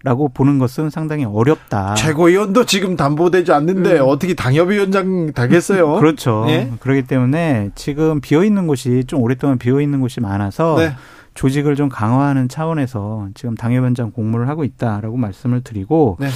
라고 0.05 0.29
보는 0.29 0.59
것은 0.59 0.91
상당히 0.91 1.25
어렵다. 1.25 1.95
최고위원도 1.95 2.67
지금 2.67 2.97
담보되지 2.97 3.53
않는데 3.53 4.01
음. 4.01 4.05
어떻게 4.09 4.35
당협위원장 4.35 5.33
되겠어요? 5.33 5.95
그렇죠. 6.01 6.45
네? 6.47 6.73
그렇기 6.81 7.03
때문에 7.03 7.71
지금 7.77 8.21
비어 8.21 8.43
있는 8.43 8.67
곳이 8.67 9.05
좀 9.07 9.23
오랫동안 9.23 9.59
비어 9.59 9.81
있는 9.81 10.01
곳이 10.01 10.21
많아서 10.21 10.77
네. 10.77 10.97
조직을 11.35 11.77
좀 11.77 11.89
강화하는 11.89 12.49
차원에서 12.49 13.29
지금 13.35 13.55
당협위원장 13.55 14.11
공모를 14.11 14.49
하고 14.49 14.65
있다라고 14.65 15.17
말씀을 15.17 15.63
드리고 15.63 16.17
네. 16.19 16.29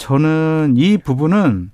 저는 0.00 0.74
이 0.78 0.96
부분은 0.96 1.70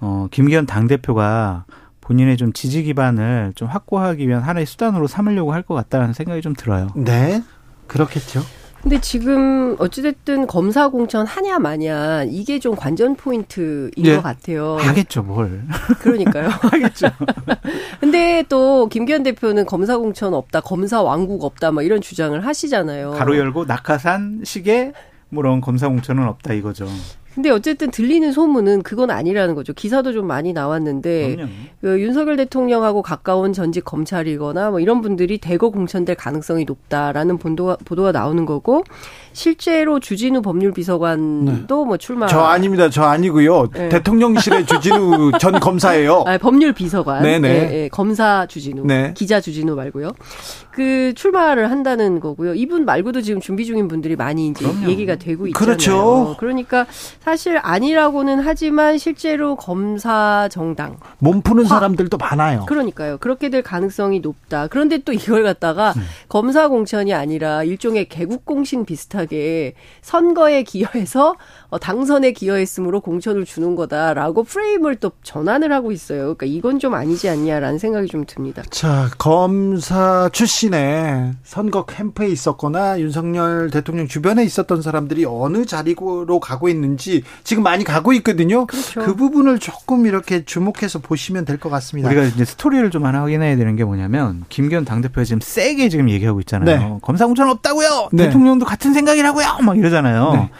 어 0.00 0.28
김기현 0.30 0.64
당 0.64 0.86
대표가 0.86 1.66
본인의 2.00 2.38
좀 2.38 2.54
지지 2.54 2.82
기반을 2.82 3.52
좀 3.54 3.68
확고하기 3.68 4.26
위한 4.26 4.42
하나의 4.42 4.64
수단으로 4.66 5.06
삼으려고 5.06 5.52
할 5.52 5.62
것 5.62 5.74
같다는 5.74 6.14
생각이 6.14 6.40
좀 6.40 6.54
들어요. 6.54 6.88
네, 6.96 7.42
그렇겠죠. 7.86 8.42
근데 8.82 8.98
지금 9.00 9.76
어찌됐든 9.78 10.46
검사 10.48 10.88
공천 10.88 11.24
하냐 11.26 11.58
마냐 11.60 12.24
이게 12.24 12.58
좀 12.58 12.74
관전 12.74 13.14
포인트인 13.14 13.90
예. 13.98 14.16
것 14.16 14.22
같아요. 14.22 14.76
하겠죠 14.80 15.22
뭘. 15.22 15.62
그러니까요. 16.00 16.48
하겠죠. 16.72 17.08
근데 18.00 18.42
또 18.48 18.88
김기현 18.88 19.22
대표는 19.22 19.66
검사 19.66 19.98
공천 19.98 20.32
없다, 20.34 20.62
검사 20.62 21.00
왕국 21.02 21.44
없다, 21.44 21.70
막 21.72 21.82
이런 21.84 22.00
주장을 22.00 22.44
하시잖아요. 22.44 23.12
가로 23.12 23.36
열고 23.36 23.66
낙하산 23.66 24.40
시계 24.44 24.92
뭐런 25.32 25.62
검사 25.62 25.88
공천은 25.88 26.28
없다 26.28 26.52
이거죠. 26.52 26.86
근데 27.34 27.50
어쨌든 27.50 27.90
들리는 27.90 28.30
소문은 28.32 28.82
그건 28.82 29.10
아니라는 29.10 29.54
거죠. 29.54 29.72
기사도 29.72 30.12
좀 30.12 30.26
많이 30.26 30.52
나왔는데 30.52 31.36
그 31.80 32.00
윤석열 32.00 32.36
대통령하고 32.36 33.02
가까운 33.02 33.52
전직 33.52 33.84
검찰이거나 33.84 34.70
뭐 34.70 34.80
이런 34.80 35.00
분들이 35.00 35.38
대거 35.38 35.70
공천될 35.70 36.16
가능성이 36.16 36.64
높다라는 36.64 37.38
보도가, 37.38 37.78
보도가 37.84 38.12
나오는 38.12 38.44
거고 38.44 38.84
실제로 39.32 39.98
주진우 39.98 40.42
법률비서관도 40.42 41.52
네. 41.52 41.86
뭐 41.86 41.96
출마. 41.96 42.26
저 42.26 42.40
아닙니다. 42.40 42.90
저 42.90 43.04
아니고요. 43.04 43.70
네. 43.72 43.88
대통령실의 43.88 44.66
주진우 44.66 45.32
전 45.40 45.58
검사예요. 45.58 46.24
아, 46.26 46.36
법률비서관. 46.38 47.22
네네. 47.22 47.40
네, 47.40 47.68
네. 47.68 47.88
검사 47.88 48.46
주진우. 48.46 48.84
네. 48.86 49.12
기자 49.16 49.40
주진우 49.40 49.74
말고요. 49.74 50.12
그 50.70 51.12
출마를 51.14 51.70
한다는 51.70 52.20
거고요. 52.20 52.54
이분 52.54 52.84
말고도 52.84 53.22
지금 53.22 53.40
준비 53.40 53.64
중인 53.64 53.88
분들이 53.88 54.16
많이 54.16 54.48
이제 54.48 54.66
그럼요. 54.66 54.88
얘기가 54.90 55.16
되고 55.16 55.46
있잖아요. 55.46 55.66
그렇죠. 55.66 56.36
그러니까 56.38 56.86
사실 57.24 57.58
아니라고는 57.62 58.40
하지만 58.40 58.98
실제로 58.98 59.54
검사 59.54 60.48
정당 60.50 60.96
몸 61.18 61.40
푸는 61.40 61.64
사람들도 61.64 62.16
많아요. 62.16 62.66
그러니까요. 62.66 63.18
그렇게 63.18 63.48
될 63.48 63.62
가능성이 63.62 64.18
높다. 64.18 64.66
그런데 64.66 64.98
또 64.98 65.12
이걸 65.12 65.44
갖다가 65.44 65.92
음. 65.96 66.02
검사 66.28 66.66
공천이 66.66 67.14
아니라 67.14 67.62
일종의 67.62 68.08
개국 68.08 68.44
공신 68.44 68.84
비슷하게 68.84 69.74
선거에 70.00 70.64
기여해서 70.64 71.30
어, 71.30 71.36
당선에 71.78 72.32
기여했으므로 72.32 73.00
공천을 73.00 73.44
주는 73.44 73.74
거다라고 73.74 74.44
프레임을 74.44 74.96
또 74.96 75.12
전환을 75.22 75.72
하고 75.72 75.92
있어요. 75.92 76.34
그러니까 76.34 76.46
이건 76.46 76.78
좀 76.78 76.94
아니지 76.94 77.28
않냐라는 77.28 77.78
생각이 77.78 78.08
좀 78.08 78.24
듭니다. 78.26 78.62
자, 78.70 79.08
검사 79.18 80.28
출신에 80.32 81.32
선거 81.42 81.84
캠프에 81.84 82.28
있었거나 82.28 83.00
윤석열 83.00 83.70
대통령 83.70 84.06
주변에 84.06 84.44
있었던 84.44 84.82
사람들이 84.82 85.24
어느 85.24 85.64
자리로 85.64 86.40
가고 86.40 86.68
있는지 86.68 87.22
지금 87.44 87.62
많이 87.62 87.84
가고 87.84 88.12
있거든요. 88.14 88.66
그렇죠. 88.66 89.00
그 89.02 89.14
부분을 89.14 89.58
조금 89.58 90.06
이렇게 90.06 90.44
주목해서 90.44 90.98
보시면 90.98 91.44
될 91.46 91.62
것 91.62 91.70
같습니다. 91.70 92.08
우리가 92.08 92.24
이제 92.24 92.44
스토리를 92.44 92.90
좀 92.90 93.06
하나 93.06 93.22
확인해야 93.22 93.56
되는 93.56 93.76
게 93.76 93.84
뭐냐면 93.84 94.44
김기현 94.48 94.84
당대표가 94.84 95.22
지금 95.24 95.40
세게 95.40 95.88
지금 95.90 96.10
얘기하고 96.10 96.40
있잖아요. 96.40 96.78
네. 96.78 96.98
검사 97.02 97.24
공천 97.26 97.48
없다고요. 97.48 98.08
네. 98.12 98.24
대통령도 98.26 98.66
같은 98.66 98.92
생각이라고요. 98.92 99.58
막 99.62 99.78
이러잖아요. 99.78 100.32
네. 100.32 100.50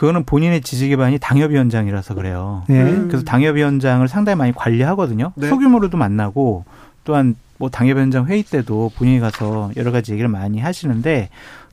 그거는 0.00 0.24
본인의 0.24 0.62
지지 0.62 0.88
기반이 0.88 1.18
당협위원장이라서 1.18 2.14
그래요. 2.14 2.64
네. 2.70 2.82
그래서 3.06 3.22
당협위원장을 3.22 4.08
상당히 4.08 4.34
많이 4.36 4.50
관리하거든요. 4.50 5.34
네. 5.36 5.46
소규모로도 5.46 5.98
만나고 5.98 6.64
또한 7.04 7.34
뭐 7.58 7.68
당협위원장 7.68 8.24
회의 8.24 8.42
때도 8.42 8.92
본인이 8.96 9.20
가서 9.20 9.70
여러 9.76 9.92
가지 9.92 10.12
얘기를 10.12 10.30
많이 10.30 10.58
하시는데 10.58 11.28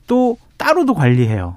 또 0.07 0.37
따로도 0.57 0.93
관리해요. 0.93 1.55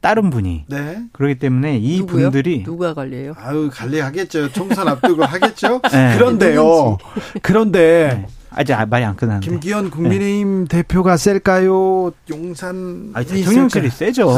다른 0.00 0.30
분이. 0.30 0.64
네. 0.68 1.02
그렇기 1.12 1.38
때문에 1.38 1.76
이 1.76 1.98
누구요? 1.98 2.30
분들이 2.30 2.62
누가 2.62 2.94
관리해요? 2.94 3.34
아유 3.36 3.68
관리하겠죠. 3.70 4.52
총선 4.52 4.88
앞두고 4.88 5.22
하겠죠. 5.22 5.82
네. 5.92 6.14
그런데요. 6.16 6.96
그런데 7.42 8.22
네. 8.22 8.26
아직 8.56 8.74
말이 8.88 9.04
안 9.04 9.14
끝났는데. 9.16 9.48
김기현 9.48 9.90
국민의힘 9.90 10.66
네. 10.66 10.78
대표가 10.82 11.16
셀까요? 11.16 12.10
용산 12.30 13.10
아니, 13.12 13.26
대통령실이 13.26 13.90
세죠. 13.90 14.28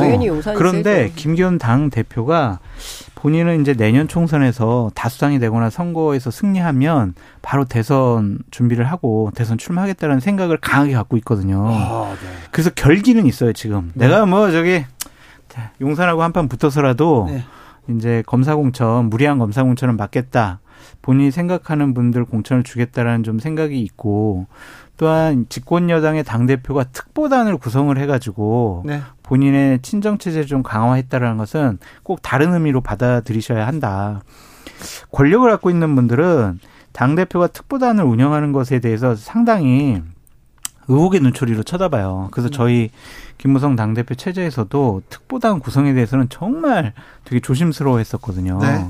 그런데 0.57 1.09
세죠. 1.09 1.15
김기현 1.15 1.59
당 1.59 1.89
대표가 1.89 2.59
본인은 3.15 3.61
이제 3.61 3.75
내년 3.75 4.09
총선에서 4.09 4.91
다수당이 4.95 5.39
되거나 5.39 5.71
선거에서 5.71 6.31
승리하면 6.31 7.15
바로 7.43 7.65
대선 7.65 8.41
준비를 8.51 8.85
하고 8.85 9.31
대선 9.35 9.57
출마하겠다는 9.57 10.21
생각을 10.21 10.59
강하게 10.59 10.95
갖고 10.95 11.17
있거든요. 11.19 11.67
아, 11.69 12.15
네. 12.21 12.29
그래서 12.51 12.71
결기는 12.71 13.25
있어요 13.25 13.53
지금. 13.53 13.93
네. 13.95 14.07
내가 14.07 14.27
뭐 14.27 14.51
저기 14.51 14.85
용산하고 15.81 16.23
한판 16.23 16.49
붙어서라도 16.49 17.27
네. 17.31 17.45
이제 17.89 18.23
검사 18.27 18.55
공천 18.55 19.07
무리한 19.07 19.39
검사 19.39 19.63
공천을 19.63 19.95
막겠다. 19.95 20.61
본인이 21.03 21.31
생각하는 21.31 21.95
분들 21.95 22.25
공천을 22.25 22.63
주겠다라는 22.63 23.23
좀 23.23 23.39
생각이 23.39 23.81
있고 23.81 24.47
또한 24.97 25.47
집권 25.49 25.91
여당의 25.91 26.25
당 26.25 26.47
대표가 26.47 26.85
특보단을 26.85 27.57
구성을 27.57 27.97
해가지고 27.97 28.83
네. 28.85 29.01
본인의 29.23 29.81
친정 29.83 30.19
체제를 30.19 30.47
좀 30.47 30.63
강화했다라는 30.63 31.39
것은 31.39 31.79
꼭 32.03 32.21
다른 32.21 32.53
의미로 32.53 32.81
받아들이셔야 32.81 33.67
한다. 33.67 34.23
권력을 35.13 35.49
갖고 35.49 35.71
있는 35.71 35.95
분들은 35.95 36.59
당 36.93 37.15
대표가 37.15 37.47
특보단을 37.47 38.03
운영하는 38.05 38.53
것에 38.53 38.81
대해서 38.81 39.15
상당히 39.15 40.03
의혹의 40.89 41.21
눈초리로 41.21 41.63
쳐다봐요. 41.63 42.29
그래서 42.33 42.49
저희 42.49 42.91
김무성 43.37 43.77
당대표 43.77 44.15
체제에서도 44.15 45.03
특보단 45.09 45.61
구성에 45.61 45.95
대해서는 45.95 46.29
정말 46.29 46.93
되게 47.25 47.41
조심스러워 47.41 47.99
했었거든요. 47.99 48.59
네. 48.61 48.89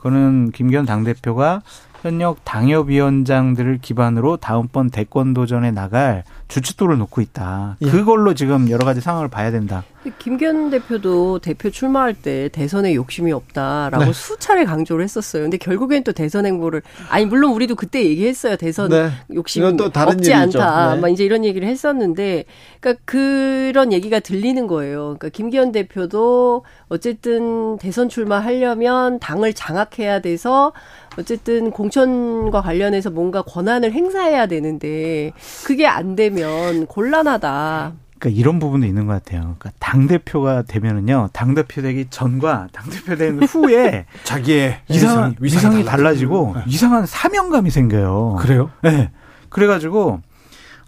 그거는 0.00 0.50
김기현 0.52 0.86
당대표가 0.86 1.60
현역 2.02 2.44
당협위원장들을 2.44 3.78
기반으로 3.82 4.38
다음번 4.38 4.90
대권 4.90 5.34
도전에 5.34 5.70
나갈 5.70 6.24
주춧돌을 6.48 6.98
놓고 6.98 7.20
있다. 7.20 7.76
예. 7.82 7.90
그걸로 7.90 8.34
지금 8.34 8.70
여러 8.70 8.84
가지 8.84 9.00
상황을 9.00 9.28
봐야 9.28 9.50
된다. 9.50 9.84
김기현 10.18 10.70
대표도 10.70 11.40
대표 11.40 11.68
출마할 11.70 12.14
때 12.14 12.48
대선에 12.48 12.94
욕심이 12.94 13.32
없다라고 13.32 14.04
네. 14.06 14.12
수차례 14.12 14.64
강조를 14.64 15.04
했었어요. 15.04 15.42
근데 15.42 15.58
결국엔 15.58 16.04
또 16.04 16.12
대선 16.12 16.46
행보를 16.46 16.80
아니 17.10 17.26
물론 17.26 17.52
우리도 17.52 17.74
그때 17.74 18.02
얘기했어요. 18.02 18.56
대선 18.56 18.88
네. 18.88 19.10
욕심 19.34 19.62
없지 19.62 20.32
얘기죠. 20.32 20.60
않다. 20.60 20.94
네. 20.94 21.00
막 21.00 21.08
이제 21.08 21.24
이런 21.24 21.44
얘기를 21.44 21.68
했었는데 21.68 22.44
그러니까 22.80 23.02
그런 23.04 23.92
얘기가 23.92 24.20
들리는 24.20 24.66
거예요. 24.66 25.16
그러니까 25.18 25.28
김기현 25.28 25.72
대표도 25.72 26.64
어쨌든 26.88 27.76
대선 27.76 28.08
출마하려면 28.08 29.20
당을 29.20 29.52
장악해야 29.52 30.20
돼서 30.20 30.72
어쨌든 31.20 31.70
공천과 31.70 32.62
관련해서 32.62 33.10
뭔가 33.10 33.42
권한을 33.42 33.92
행사해야 33.92 34.46
되는데 34.46 35.32
그게 35.64 35.86
안 35.86 36.16
되면 36.16 36.86
곤란하다. 36.86 37.92
그러니까 38.18 38.38
이런 38.38 38.58
부분도 38.58 38.86
있는 38.86 39.06
것 39.06 39.14
같아요. 39.14 39.40
그러니까 39.58 39.70
당 39.78 40.06
대표가 40.06 40.62
되면은요, 40.62 41.30
당 41.32 41.54
대표 41.54 41.80
되기 41.80 42.06
전과 42.10 42.68
당 42.70 42.90
대표 42.90 43.16
된 43.16 43.42
후에 43.42 44.04
자기의 44.24 44.80
이상한 44.88 45.36
위상이, 45.40 45.76
위상이 45.78 45.84
달라지고 45.84 46.52
네. 46.56 46.62
이상한 46.66 47.06
사명감이 47.06 47.70
생겨요. 47.70 48.36
그래요? 48.40 48.70
네. 48.82 49.10
그래가지고 49.48 50.20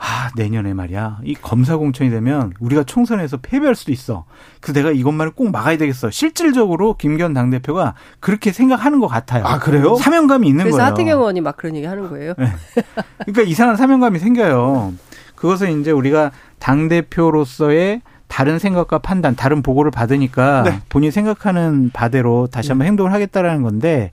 아, 0.04 0.30
내년에 0.34 0.74
말이야. 0.74 1.20
이 1.22 1.36
검사 1.36 1.76
공천이 1.76 2.10
되면 2.10 2.52
우리가 2.58 2.82
총선에서 2.82 3.36
패배할 3.36 3.76
수도 3.76 3.92
있어. 3.92 4.24
그래서 4.60 4.80
내가 4.80 4.90
이것만을 4.90 5.32
꼭 5.32 5.52
막아야 5.52 5.78
되겠어. 5.78 6.10
실질적으로 6.10 6.96
김기현 6.96 7.32
당대표가 7.34 7.94
그렇게 8.18 8.50
생각하는 8.50 8.98
것 8.98 9.06
같아요. 9.06 9.44
아, 9.46 9.60
그래요? 9.60 9.94
사명감이 9.94 10.48
있는 10.48 10.64
그래서 10.64 10.78
거예요. 10.78 10.90
그래서 10.90 11.02
하태경 11.02 11.20
의원이 11.20 11.40
막 11.40 11.56
그런 11.56 11.76
얘기 11.76 11.86
하는 11.86 12.08
거예요. 12.08 12.34
네. 12.36 12.46
그러니까 13.20 13.42
이상한 13.42 13.76
사명감이 13.76 14.18
생겨요. 14.18 14.92
그것은 15.36 15.80
이제 15.80 15.92
우리가 15.92 16.32
당대표로서의 16.58 18.02
다른 18.26 18.58
생각과 18.58 18.98
판단, 18.98 19.36
다른 19.36 19.62
보고를 19.62 19.92
받으니까 19.92 20.62
네. 20.64 20.80
본인이 20.88 21.12
생각하는 21.12 21.90
바대로 21.92 22.48
다시 22.48 22.70
한번 22.70 22.86
네. 22.86 22.88
행동을 22.88 23.12
하겠다라는 23.12 23.62
건데 23.62 24.10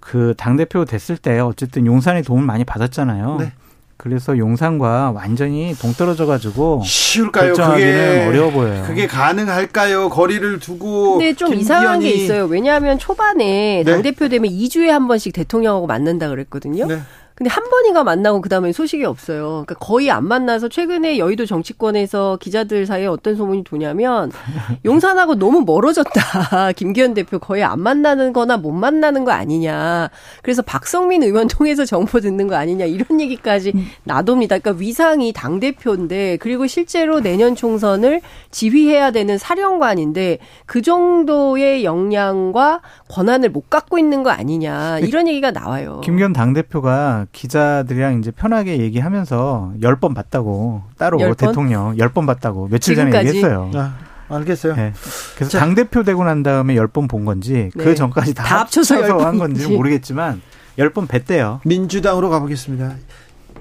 그 0.00 0.34
당대표 0.36 0.84
됐을 0.84 1.16
때 1.16 1.38
어쨌든 1.38 1.86
용산의 1.86 2.24
도움을 2.24 2.44
많이 2.44 2.64
받았잖아요. 2.64 3.36
네. 3.40 3.52
그래서 3.98 4.38
용산과 4.38 5.10
완전히 5.10 5.74
동떨어져 5.74 6.24
가지고 6.24 6.82
쉬울까요? 6.84 7.52
그게 7.54 8.26
어려워 8.28 8.52
보여요. 8.52 8.84
그게 8.86 9.08
가능할까요? 9.08 10.08
거리를 10.08 10.60
두고 10.60 11.18
근데 11.18 11.34
좀 11.34 11.52
이상한 11.52 11.98
게 11.98 12.10
있어요. 12.10 12.44
왜냐하면 12.44 13.00
초반에 13.00 13.82
네. 13.84 13.92
당 13.92 14.02
대표 14.02 14.28
되면 14.28 14.48
2주에 14.52 14.86
한 14.86 15.08
번씩 15.08 15.32
대통령하고 15.32 15.88
만난다 15.88 16.28
그랬거든요. 16.28 16.86
네. 16.86 17.00
근데 17.38 17.50
한 17.50 17.70
번이가 17.70 18.02
만나고 18.02 18.40
그다음에 18.40 18.72
소식이 18.72 19.04
없어요. 19.04 19.62
그러니까 19.64 19.76
거의 19.76 20.10
안 20.10 20.26
만나서 20.26 20.68
최근에 20.68 21.18
여의도 21.18 21.46
정치권에서 21.46 22.38
기자들 22.40 22.84
사이에 22.84 23.06
어떤 23.06 23.36
소문이 23.36 23.62
도냐면 23.62 24.32
용산하고 24.84 25.36
너무 25.36 25.60
멀어졌다. 25.64 26.72
김기현 26.74 27.14
대표 27.14 27.38
거의 27.38 27.62
안 27.62 27.78
만나는 27.78 28.32
거나 28.32 28.56
못 28.56 28.72
만나는 28.72 29.24
거 29.24 29.30
아니냐. 29.30 30.10
그래서 30.42 30.62
박성민 30.62 31.22
의원 31.22 31.46
통해서 31.46 31.84
정보 31.84 32.18
듣는 32.18 32.48
거 32.48 32.56
아니냐. 32.56 32.86
이런 32.86 33.20
얘기까지 33.20 33.72
나돕니다. 34.02 34.58
그러니까 34.58 34.80
위상이 34.80 35.32
당대표인데 35.32 36.38
그리고 36.38 36.66
실제로 36.66 37.20
내년 37.20 37.54
총선을 37.54 38.20
지휘해야 38.50 39.12
되는 39.12 39.38
사령관인데 39.38 40.38
그 40.66 40.82
정도의 40.82 41.84
역량과 41.84 42.80
권한을 43.08 43.50
못 43.50 43.70
갖고 43.70 43.96
있는 43.96 44.24
거 44.24 44.30
아니냐. 44.30 44.98
이런 44.98 45.28
얘기가 45.28 45.52
나와요. 45.52 46.00
김기현 46.02 46.32
당대표가 46.32 47.27
기자들이랑 47.32 48.18
이제 48.20 48.30
편하게 48.30 48.78
얘기하면서 48.80 49.74
열 49.82 49.96
번 49.96 50.14
봤다고 50.14 50.82
따로 50.96 51.18
10번? 51.18 51.36
대통령 51.36 51.98
열 51.98 52.08
번 52.10 52.26
봤다고 52.26 52.68
며칠 52.68 52.94
전에 52.96 53.16
얘기했어요. 53.26 53.70
아, 53.74 53.94
알겠어요. 54.28 54.76
네. 54.76 54.92
그래서 55.36 55.58
당 55.58 55.74
대표 55.74 56.02
되고 56.02 56.22
난 56.24 56.42
다음에 56.42 56.76
열 56.76 56.86
번 56.88 57.06
본 57.08 57.24
건지 57.24 57.70
네. 57.74 57.84
그 57.84 57.94
전까지 57.94 58.34
다, 58.34 58.44
다 58.44 58.60
합쳐서 58.60 59.18
한 59.24 59.38
건지 59.38 59.66
모르겠지만 59.68 60.40
열 60.78 60.90
번 60.92 61.06
뵀대요. 61.08 61.60
민주당으로 61.64 62.28
가보겠습니다. 62.30 62.94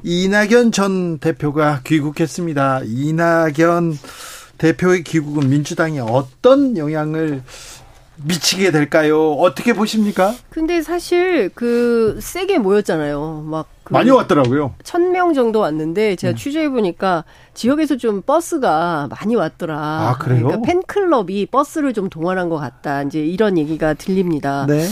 이낙연 0.03 0.71
전 0.71 1.17
대표가 1.17 1.81
귀국했습니다. 1.83 2.81
이낙연 2.85 3.97
대표의 4.57 5.03
귀국은 5.03 5.49
민주당에 5.49 5.99
어떤 5.99 6.77
영향을 6.77 7.41
미치게 8.23 8.71
될까요? 8.71 9.33
어떻게 9.33 9.73
보십니까? 9.73 10.33
근데 10.49 10.81
사실 10.81 11.49
그 11.53 12.17
세게 12.21 12.59
모였잖아요. 12.59 13.43
막 13.45 13.67
그 13.87 13.93
많이 13.93 14.09
왔더라고요. 14.11 14.73
천 14.83 15.13
명 15.13 15.33
정도 15.33 15.61
왔는데 15.61 16.17
제가 16.17 16.33
네. 16.33 16.37
취재해 16.37 16.67
보니까 16.67 17.23
지역에서 17.53 17.95
좀 17.95 18.21
버스가 18.21 19.07
많이 19.09 19.33
왔더라. 19.33 19.77
아, 19.79 20.17
그래요? 20.19 20.47
그러니까 20.47 20.67
팬클럽이 20.69 21.45
버스를 21.45 21.93
좀 21.93 22.09
동원한 22.09 22.49
것 22.49 22.57
같다. 22.57 23.03
이제 23.03 23.19
이런 23.25 23.57
얘기가 23.57 23.93
들립니다. 23.93 24.65
네. 24.67 24.85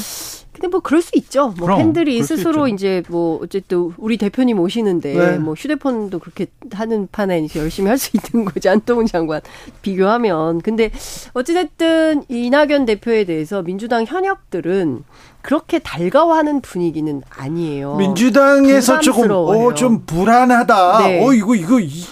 근데 0.56 0.70
뭐 0.70 0.80
그럴 0.80 1.02
수 1.02 1.12
있죠. 1.16 1.54
뭐 1.58 1.68
그럼, 1.68 1.80
팬들이 1.80 2.24
스스로 2.24 2.68
이제 2.70 3.04
뭐 3.10 3.40
어쨌든 3.44 3.92
우리 3.98 4.18
대표님 4.18 4.58
오시는데 4.60 5.14
네. 5.14 5.38
뭐 5.38 5.54
휴대폰도 5.54 6.20
그렇게 6.20 6.48
하는 6.72 7.10
판에 7.12 7.40
이제 7.40 7.60
열심히 7.60 7.90
할 7.90 7.98
수 7.98 8.12
있는 8.16 8.46
거지 8.46 8.70
안동훈 8.70 9.06
장관 9.06 9.42
비교하면. 9.82 10.62
근데 10.62 10.92
어찌됐든 11.34 12.26
이낙연 12.30 12.86
대표에 12.86 13.26
대해서 13.26 13.62
민주당 13.62 14.06
현역들은 14.06 15.04
그렇게 15.42 15.80
달가워하는 15.80 16.62
분위기는 16.62 17.22
아니에요. 17.30 17.96
민주당에서 17.98 19.00
조금 19.00 19.30
어좀 19.32 20.06
불안하다. 20.06 21.00
네. 21.08 21.26
어 21.26 21.34
이거 21.34 21.56
이거 21.56 21.80
이 21.80 22.04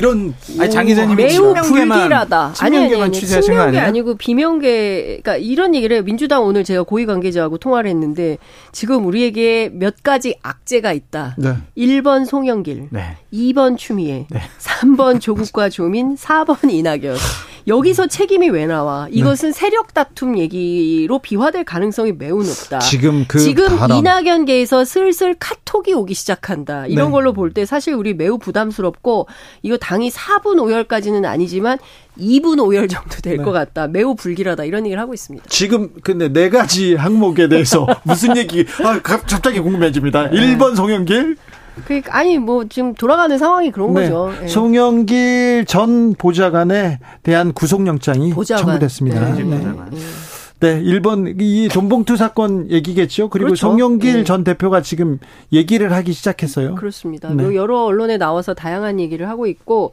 런 0.00 0.34
아니 0.58 0.70
장 0.70 0.86
기자님이 0.86 1.22
매우 1.22 1.54
불길하다. 1.54 2.54
아니 2.60 2.78
아니 2.78 3.02
아니 3.02 3.12
친명계 3.12 3.78
아니고 3.78 4.16
비명계 4.16 5.20
그러니까 5.22 5.36
이런 5.36 5.74
얘기를 5.74 5.96
해요. 5.96 6.04
민주당 6.04 6.44
오늘 6.44 6.64
제가 6.64 6.82
고위 6.82 7.06
관계자하고 7.06 7.58
통화를 7.58 7.90
했는데 7.90 8.38
지금 8.72 9.06
우리에게 9.06 9.70
몇 9.72 10.02
가지 10.02 10.36
악재가 10.42 10.92
있다. 10.92 11.36
네. 11.38 11.54
1번 11.76 12.26
송영길, 12.26 12.88
네. 12.90 13.16
2번 13.32 13.76
추미애, 13.76 14.26
네. 14.30 14.40
3번 14.58 15.20
조국과 15.20 15.68
조민, 15.68 16.16
4번 16.16 16.70
이낙연. 16.70 17.16
여기서 17.66 18.06
책임이 18.08 18.50
왜 18.50 18.66
나와? 18.66 19.06
이것은 19.10 19.52
네. 19.52 19.58
세력 19.58 19.94
다툼 19.94 20.38
얘기로 20.38 21.18
비화될 21.20 21.64
가능성이 21.64 22.12
매우 22.12 22.42
높다. 22.42 22.78
지금 22.80 23.24
그 23.28 23.38
지금 23.38 23.76
바람. 23.76 23.98
이낙연계에서 23.98 24.84
슬슬 24.84 25.34
카톡이 25.38 25.92
오기 25.94 26.14
시작한다. 26.14 26.86
이런 26.86 27.06
네. 27.06 27.12
걸로 27.12 27.32
볼 27.32 27.52
때 27.52 27.66
사실 27.66 27.92
우리 27.94 28.14
매우 28.14 28.38
부담스럽고 28.38 29.28
이거 29.62 29.76
당이 29.76 30.10
4분 30.10 30.56
5열까지는 30.56 31.24
아니지만 31.26 31.78
2분 32.18 32.56
5열 32.56 32.88
정도 32.90 33.16
될것 33.22 33.46
네. 33.46 33.52
같다. 33.52 33.88
매우 33.88 34.14
불길하다. 34.14 34.64
이런 34.64 34.86
얘기를 34.86 35.00
하고 35.00 35.12
있습니다. 35.14 35.44
지금 35.48 35.90
근데 36.02 36.28
네 36.32 36.48
가지 36.50 36.94
항목에 36.94 37.48
대해서 37.48 37.86
무슨 38.04 38.36
얘기 38.36 38.64
아 38.84 39.00
갑자기 39.02 39.60
궁금해집니다. 39.60 40.30
네. 40.30 40.56
1번 40.56 40.76
송영길 40.76 41.36
그 41.86 42.00
아니 42.10 42.38
뭐 42.38 42.64
지금 42.68 42.94
돌아가는 42.94 43.36
상황이 43.38 43.70
그런 43.70 43.94
네. 43.94 44.02
거죠. 44.02 44.32
네. 44.40 44.48
송영길 44.48 45.64
전 45.66 46.14
보좌관에 46.14 46.98
대한 47.22 47.52
구속영장이 47.52 48.32
보좌관. 48.32 48.64
청구됐습니다. 48.64 49.34
네. 49.34 49.42
네. 49.42 49.58
네, 50.60 50.80
1번 50.80 51.40
이 51.40 51.68
돈봉투 51.68 52.16
사건 52.16 52.70
얘기겠죠. 52.70 53.30
그리고 53.30 53.46
그렇죠. 53.46 53.66
송영길 53.68 54.12
네. 54.18 54.24
전 54.24 54.44
대표가 54.44 54.80
지금 54.80 55.18
얘기를 55.52 55.92
하기 55.92 56.12
시작했어요. 56.12 56.76
그렇습니다. 56.76 57.30
네. 57.34 57.54
여러 57.56 57.84
언론에 57.84 58.16
나와서 58.16 58.54
다양한 58.54 59.00
얘기를 59.00 59.28
하고 59.28 59.48
있고 59.48 59.92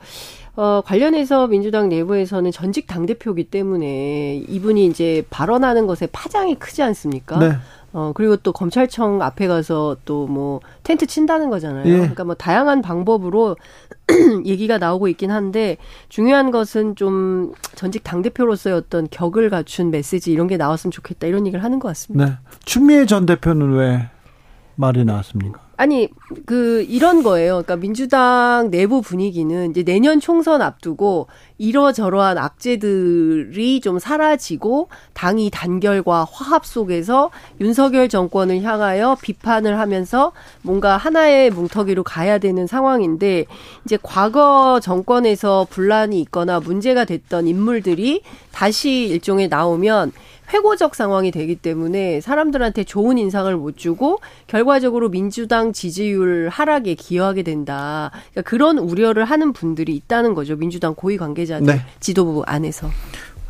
어, 0.56 0.82
관련해서 0.86 1.48
민주당 1.48 1.90
내부에서는 1.90 2.52
전직 2.52 2.86
당 2.86 3.06
대표기 3.06 3.46
때문에 3.46 4.44
이분이 4.48 4.86
이제 4.88 5.24
발언하는 5.30 5.88
것에 5.88 6.08
파장이 6.12 6.56
크지 6.56 6.84
않습니까? 6.84 7.40
네. 7.40 7.54
어, 7.92 8.12
그리고 8.14 8.36
또 8.38 8.52
검찰청 8.54 9.22
앞에 9.22 9.48
가서 9.48 9.98
또 10.06 10.30
뭐 10.30 10.60
텐트 10.84 11.06
친다는 11.08 11.50
거잖아요. 11.50 11.86
예. 11.88 11.98
그러니까 11.98 12.24
뭐 12.24 12.36
다양한 12.36 12.82
방법으로 12.82 13.58
얘기가 14.46 14.78
나오고 14.78 15.08
있긴 15.08 15.32
한데 15.32 15.78
중요한 16.08 16.52
것은 16.52 16.96
좀 16.96 17.54
전직 17.76 18.04
당대표로서의 18.04 18.76
어떤 18.76 19.08
격을 19.10 19.50
갖춘 19.50 19.90
메시지 19.92 20.32
이런 20.32 20.48
게 20.48 20.58
나왔으면 20.58 20.92
좋겠다 20.92 21.28
이런 21.28 21.48
얘기를 21.48 21.64
하는 21.64 21.80
것 21.80 21.88
같습니다. 21.90 22.26
네. 22.26 22.32
추미애 22.64 23.06
전 23.06 23.26
대표는 23.26 23.74
왜 23.74 24.10
말이 24.76 25.04
나왔습니까? 25.04 25.69
아니 25.80 26.10
그 26.46 26.86
이런 26.90 27.24
거예요. 27.24 27.52
그러니까 27.64 27.78
민주당 27.78 28.68
내부 28.70 29.02
분위기는 29.02 29.72
이제 29.72 29.82
내년 29.82 30.20
총선 30.20 30.62
앞두고 30.62 31.28
이러저러한 31.58 32.38
악재들이 32.38 33.80
좀 33.80 33.98
사라지고 33.98 34.90
당이 35.14 35.50
단결과 35.52 36.28
화합 36.30 36.66
속에서 36.66 37.32
윤석열 37.62 38.10
정권을 38.10 38.62
향하여 38.62 39.16
비판을 39.22 39.80
하면서 39.80 40.34
뭔가 40.64 40.98
하나의 40.98 41.50
뭉터기로 41.50 42.04
가야 42.04 42.40
되는 42.40 42.68
상황인데 42.68 43.46
이제 43.86 43.98
과거 44.04 44.82
정권에서 44.84 45.66
분란이 45.70 46.20
있거나 46.24 46.60
문제가 46.60 47.06
됐던 47.06 47.48
인물들이 47.48 48.24
다시 48.52 49.08
일종의 49.08 49.48
나오면 49.48 50.12
회고적 50.52 50.96
상황이 50.96 51.32
되기 51.32 51.56
때문에 51.56 52.22
사람들한테 52.22 52.84
좋은 52.84 53.18
인상을 53.18 53.56
못 53.58 53.78
주고 53.78 54.20
결과적으로 54.48 55.10
민주당 55.10 55.74
지지율 55.74 56.50
하락에 56.50 56.96
기여하게 56.96 57.44
된다. 57.44 58.12
그러니까 58.32 58.50
그런 58.50 58.78
우려를 58.78 59.26
하는 59.26 59.54
분들이 59.54 59.96
있다는 59.96 60.34
거죠. 60.34 60.56
민주당 60.56 60.96
고위 60.96 61.18
관계자들 61.18 61.66
네. 61.66 61.82
지도부 62.00 62.44
안에서. 62.46 62.90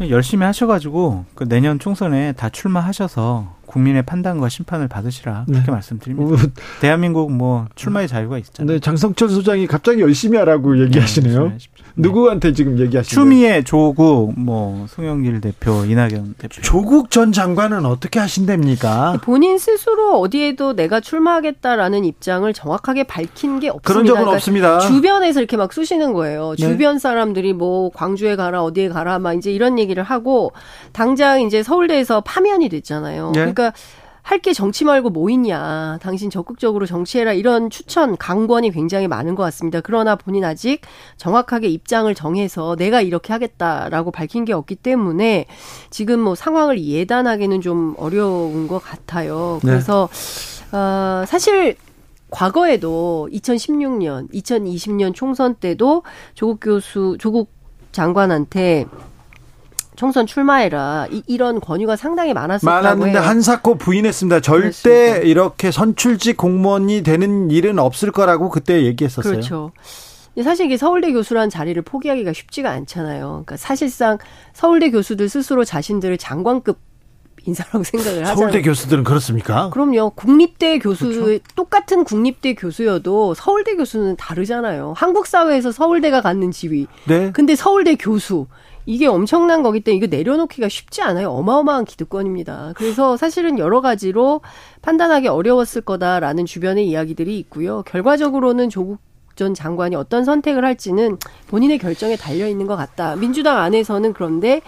열심히 0.10 0.46
하셔가지고 0.46 1.26
그 1.36 1.48
내년 1.48 1.78
총선에 1.78 2.32
다 2.34 2.50
출마하셔서 2.50 3.58
국민의 3.66 4.04
판단과 4.04 4.50
심판을 4.50 4.88
받으시라 4.88 5.44
그렇게 5.46 5.66
네. 5.66 5.72
말씀드립니다. 5.72 6.34
어, 6.34 6.48
대한민국 6.82 7.32
뭐 7.32 7.68
출마의 7.76 8.08
자유가 8.08 8.38
있잖아요. 8.40 8.76
네, 8.76 8.80
장성철 8.80 9.30
소장이 9.30 9.68
갑자기 9.68 10.02
열심히 10.02 10.38
하라고 10.38 10.82
얘기하시네요. 10.82 11.50
네, 11.50 11.58
누구한테 12.02 12.54
지금 12.54 12.80
얘기하시나요? 12.80 13.24
추미애, 13.24 13.64
조국, 13.64 14.34
뭐 14.38 14.86
송영길 14.88 15.42
대표, 15.42 15.86
이낙연 15.86 16.36
대표. 16.38 16.62
조국 16.62 17.12
전 17.12 17.32
장관은 17.32 17.86
어떻게 17.86 18.20
하신답니까? 18.20 19.20
본인 19.22 19.58
스스로 19.58 20.20
어디에도 20.20 20.76
내가 20.76 21.00
출마하겠다라는 21.00 22.06
입장을 22.06 22.52
정확하게 22.54 23.04
밝힌 23.04 23.60
게 23.60 23.70
없습니다. 23.70 23.88
그런 23.88 24.06
적은 24.06 24.22
그러니까 24.22 24.36
없습니다. 24.36 24.80
주변에서 24.80 25.40
이렇게 25.40 25.58
막 25.58 25.74
쑤시는 25.74 26.14
거예요. 26.14 26.56
네. 26.58 26.68
주변 26.68 27.00
사람들이 27.00 27.54
뭐 27.54 27.90
광주에 27.94 28.36
가라 28.36 28.64
어디에 28.64 28.90
가라 28.90 29.20
막 29.20 29.34
이제 29.34 29.52
이런 29.52 29.78
얘기를 29.80 30.04
하고 30.04 30.54
당장 30.94 31.42
이제 31.42 31.64
서울대에서 31.64 32.22
파면이 32.22 32.70
됐잖아요. 32.70 33.32
네. 33.34 33.40
그러니까 33.40 33.74
할 34.30 34.42
게 34.42 34.54
정치 34.54 34.86
말고 34.86 35.10
뭐 35.10 35.32
있냐. 35.32 35.98
당신 36.04 36.30
적극적으로 36.30 36.86
정치해라. 36.86 37.34
이런 37.34 37.72
추천, 37.72 38.16
강권이 38.16 38.70
굉장히 38.70 39.08
많은 39.08 39.34
것 39.34 39.42
같습니다. 39.42 39.82
그러나 39.82 40.16
본인 40.16 40.46
아직 40.46 40.82
정확하게 41.18 41.68
입장을 41.68 42.14
정해서 42.14 42.76
내가 42.76 43.02
이렇게 43.02 43.34
하겠다라고 43.34 44.12
밝힌 44.12 44.46
게 44.46 44.54
없기 44.54 44.76
때문에 44.76 45.48
지금 45.90 46.20
뭐 46.20 46.36
상황을 46.36 46.80
예단하기는 46.80 47.62
좀 47.62 47.96
어려운 47.98 48.68
것 48.68 48.78
같아요. 48.78 49.60
네. 49.64 49.72
그래서, 49.72 50.08
네. 50.72 50.78
어, 50.78 51.24
사실 51.26 51.76
과거에도 52.30 53.28
2016년, 53.34 54.32
2020년 54.32 55.16
총선 55.16 55.56
때도 55.56 56.04
조국 56.36 56.60
교수, 56.62 57.18
조국 57.20 57.50
장관한테 57.92 58.86
총선 60.00 60.26
출마해라 60.26 61.08
이, 61.12 61.38
런 61.38 61.60
권유가 61.60 61.98
상당히 61.98 62.34
많았었다고 62.34 62.74
많았는데 62.74 63.20
해요. 63.20 63.20
한사코 63.20 63.76
부인했습니다. 63.76 64.40
절대 64.40 64.62
그렇습니다. 64.70 65.18
이렇게 65.28 65.72
선출직 65.72 66.38
공무원이 66.38 67.04
되는 67.04 67.52
일은 67.52 67.80
없을 67.80 68.14
거라고 68.14 68.48
그때 68.48 68.86
얘기했었어요. 68.86 69.34
그렇죠. 69.34 69.74
사실 70.42 70.68
이게 70.68 70.78
서울대 70.78 71.12
교수란 71.12 71.50
자리를 71.50 71.82
포기하기가 71.82 72.32
쉽지가 72.32 72.72
않잖아요. 72.72 73.28
그러니까 73.28 73.58
사실상 73.58 74.18
서울대 74.54 74.90
교수들 74.90 75.28
스스로 75.28 75.66
자신들을 75.66 76.18
장관급 76.18 76.80
인사라고 77.46 77.84
생각을 77.84 78.22
하잖아요. 78.22 78.36
서울대 78.38 78.62
교수들은 78.62 79.04
그렇습니까? 79.04 79.70
그럼요. 79.70 80.12
국립대 80.12 80.80
교수 80.80 81.10
그렇죠? 81.10 81.44
똑같은 81.58 82.06
국립대 82.06 82.54
교수여도 82.54 83.34
서울대 83.34 83.76
교수는 83.76 84.16
다르잖아요. 84.16 84.94
한국 84.96 85.28
사회에서 85.28 85.74
서울대가 85.74 86.22
갖는 86.22 86.52
지위. 86.52 86.88
네. 87.06 87.32
근데 87.34 87.58
서울대 87.58 87.96
교수 87.96 88.48
이게 88.86 89.08
엄청난 89.08 89.62
거기 89.62 89.82
때문에 89.82 89.98
이거 89.98 90.16
내려놓기가 90.16 90.70
쉽지 90.70 91.02
않아요. 91.02 91.30
어마어마한 91.32 91.86
기득권입니다. 91.86 92.74
그래서 92.76 93.18
사실은 93.18 93.60
여러 93.60 93.82
가지로 93.82 94.42
판단하기 94.82 95.28
어려웠을 95.28 95.82
거다라는 95.82 96.46
주변의 96.46 96.88
이야기들이 96.88 97.38
있고요. 97.40 97.84
결과적으로는 97.84 98.70
조국 98.70 99.00
전 99.36 99.54
장관이 99.54 99.96
어떤 99.96 100.26
선택을 100.26 100.66
할지는 100.66 101.18
본인의 101.48 101.78
결정에 101.78 102.18
달려 102.18 102.48
있는 102.48 102.68
것 102.68 102.76
같다. 102.76 103.16
민주당 103.16 103.58
안에서는 103.58 104.12
그런데 104.14 104.62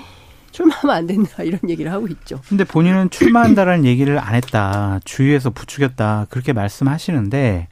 출마하면 0.51 0.95
안 0.95 1.07
된다 1.07 1.41
이런 1.43 1.59
얘기를 1.67 1.91
하고 1.91 2.07
있죠. 2.07 2.39
근데 2.47 2.63
본인은 2.63 3.09
출마한다라는 3.09 3.85
얘기를 3.85 4.17
안 4.19 4.35
했다. 4.35 4.99
주위에서 5.03 5.49
부추겼다. 5.49 6.27
그렇게 6.29 6.53
말씀하시는데 6.53 7.67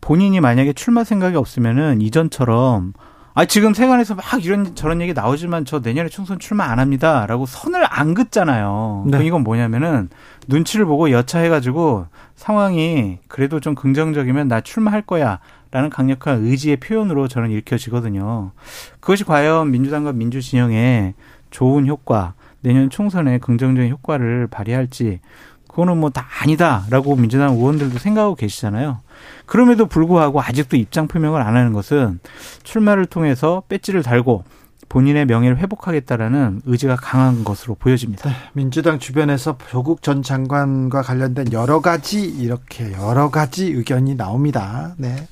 본인이 0.00 0.40
만약에 0.40 0.72
출마 0.72 1.04
생각이 1.04 1.36
없으면은 1.36 2.00
이전처럼 2.00 2.92
아 3.38 3.44
지금 3.44 3.74
세간에서 3.74 4.14
막 4.14 4.24
이런 4.42 4.74
저런 4.74 5.02
얘기 5.02 5.12
나오지만 5.12 5.66
저 5.66 5.80
내년에 5.80 6.08
총선 6.08 6.38
출마 6.38 6.64
안 6.64 6.78
합니다라고 6.78 7.44
선을 7.44 7.84
안 7.86 8.14
긋잖아요. 8.14 9.04
네. 9.08 9.26
이건 9.26 9.44
뭐냐면은 9.44 10.08
눈치를 10.48 10.86
보고 10.86 11.10
여차해가지고 11.10 12.06
상황이 12.34 13.18
그래도 13.28 13.60
좀 13.60 13.74
긍정적이면 13.74 14.48
나 14.48 14.62
출마할 14.62 15.02
거야 15.02 15.40
라는 15.70 15.90
강력한 15.90 16.46
의지의 16.46 16.78
표현으로 16.78 17.28
저는 17.28 17.50
읽혀지거든요. 17.50 18.52
그것이 19.00 19.24
과연 19.24 19.70
민주당과 19.70 20.12
민주진영에 20.14 21.12
좋은 21.50 21.86
효과, 21.86 22.32
내년 22.62 22.88
총선에 22.88 23.36
긍정적인 23.36 23.90
효과를 23.90 24.46
발휘할지 24.46 25.20
그거는 25.68 25.98
뭐 25.98 26.08
다 26.08 26.26
아니다라고 26.40 27.16
민주당 27.16 27.52
의원들도 27.52 27.98
생각하고 27.98 28.34
계시잖아요. 28.34 29.00
그럼에도 29.46 29.86
불구하고 29.86 30.40
아직도 30.40 30.76
입장 30.76 31.08
표명을 31.08 31.40
안 31.40 31.56
하는 31.56 31.72
것은 31.72 32.20
출마를 32.62 33.06
통해서 33.06 33.62
배지를 33.68 34.02
달고 34.02 34.44
본인의 34.88 35.26
명예를 35.26 35.58
회복하겠다라는 35.58 36.62
의지가 36.64 36.96
강한 36.96 37.44
것으로 37.44 37.74
보여집니다. 37.74 38.28
네, 38.28 38.36
민주당 38.52 38.98
주변에서 38.98 39.56
조국 39.68 40.02
전 40.02 40.22
장관과 40.22 41.02
관련된 41.02 41.52
여러 41.52 41.80
가지 41.80 42.22
이렇게 42.22 42.92
여러 42.92 43.30
가지 43.30 43.66
의견이 43.66 44.14
나옵니다. 44.16 44.94
네. 44.96 45.28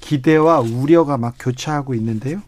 기대와 0.00 0.60
우려가 0.60 1.16
막 1.16 1.34
교차하고 1.38 1.94
있는데요. 1.94 2.40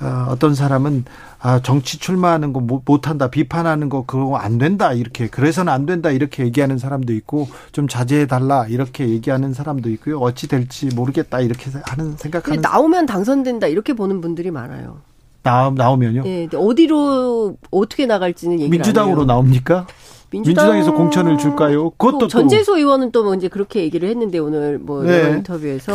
어, 0.00 0.26
어떤 0.28 0.54
사람은 0.54 1.04
아, 1.38 1.60
정치 1.60 1.98
출마하는 1.98 2.52
거 2.52 2.60
못 2.60 3.08
한다, 3.08 3.28
비판하는 3.28 3.88
거 3.88 4.04
그거 4.04 4.36
안 4.36 4.58
된다, 4.58 4.92
이렇게. 4.92 5.28
그래서는 5.28 5.72
안 5.72 5.86
된다, 5.86 6.10
이렇게 6.10 6.44
얘기하는 6.44 6.78
사람도 6.78 7.12
있고, 7.12 7.46
좀 7.72 7.86
자제해 7.86 8.26
달라, 8.26 8.66
이렇게 8.66 9.08
얘기하는 9.08 9.52
사람도 9.54 9.90
있고요. 9.90 10.18
어찌 10.18 10.48
될지 10.48 10.88
모르겠다, 10.94 11.40
이렇게 11.40 11.70
하는, 11.84 12.16
생각하는. 12.16 12.60
나오면 12.62 13.06
당선된다, 13.06 13.68
이렇게 13.68 13.92
보는 13.92 14.20
분들이 14.20 14.50
많아요. 14.50 15.02
나, 15.46 15.72
나오면요? 15.74 16.22
네, 16.22 16.48
어디로, 16.54 17.56
어떻게 17.70 18.06
나갈지는 18.06 18.60
얘기 18.60 18.70
민주당으로 18.70 19.24
나옵니까? 19.24 19.86
민주당... 20.30 20.76
에서 20.76 20.92
공천을 20.92 21.38
줄까요? 21.38 21.90
그것도 21.90 22.26
전재소 22.28 22.76
의원은 22.76 23.12
또 23.12 23.22
뭐 23.22 23.34
이제 23.34 23.48
그렇게 23.48 23.80
얘기를 23.82 24.08
했는데 24.08 24.38
오늘 24.38 24.78
뭐 24.78 25.02
네. 25.04 25.30
인터뷰에서 25.30 25.92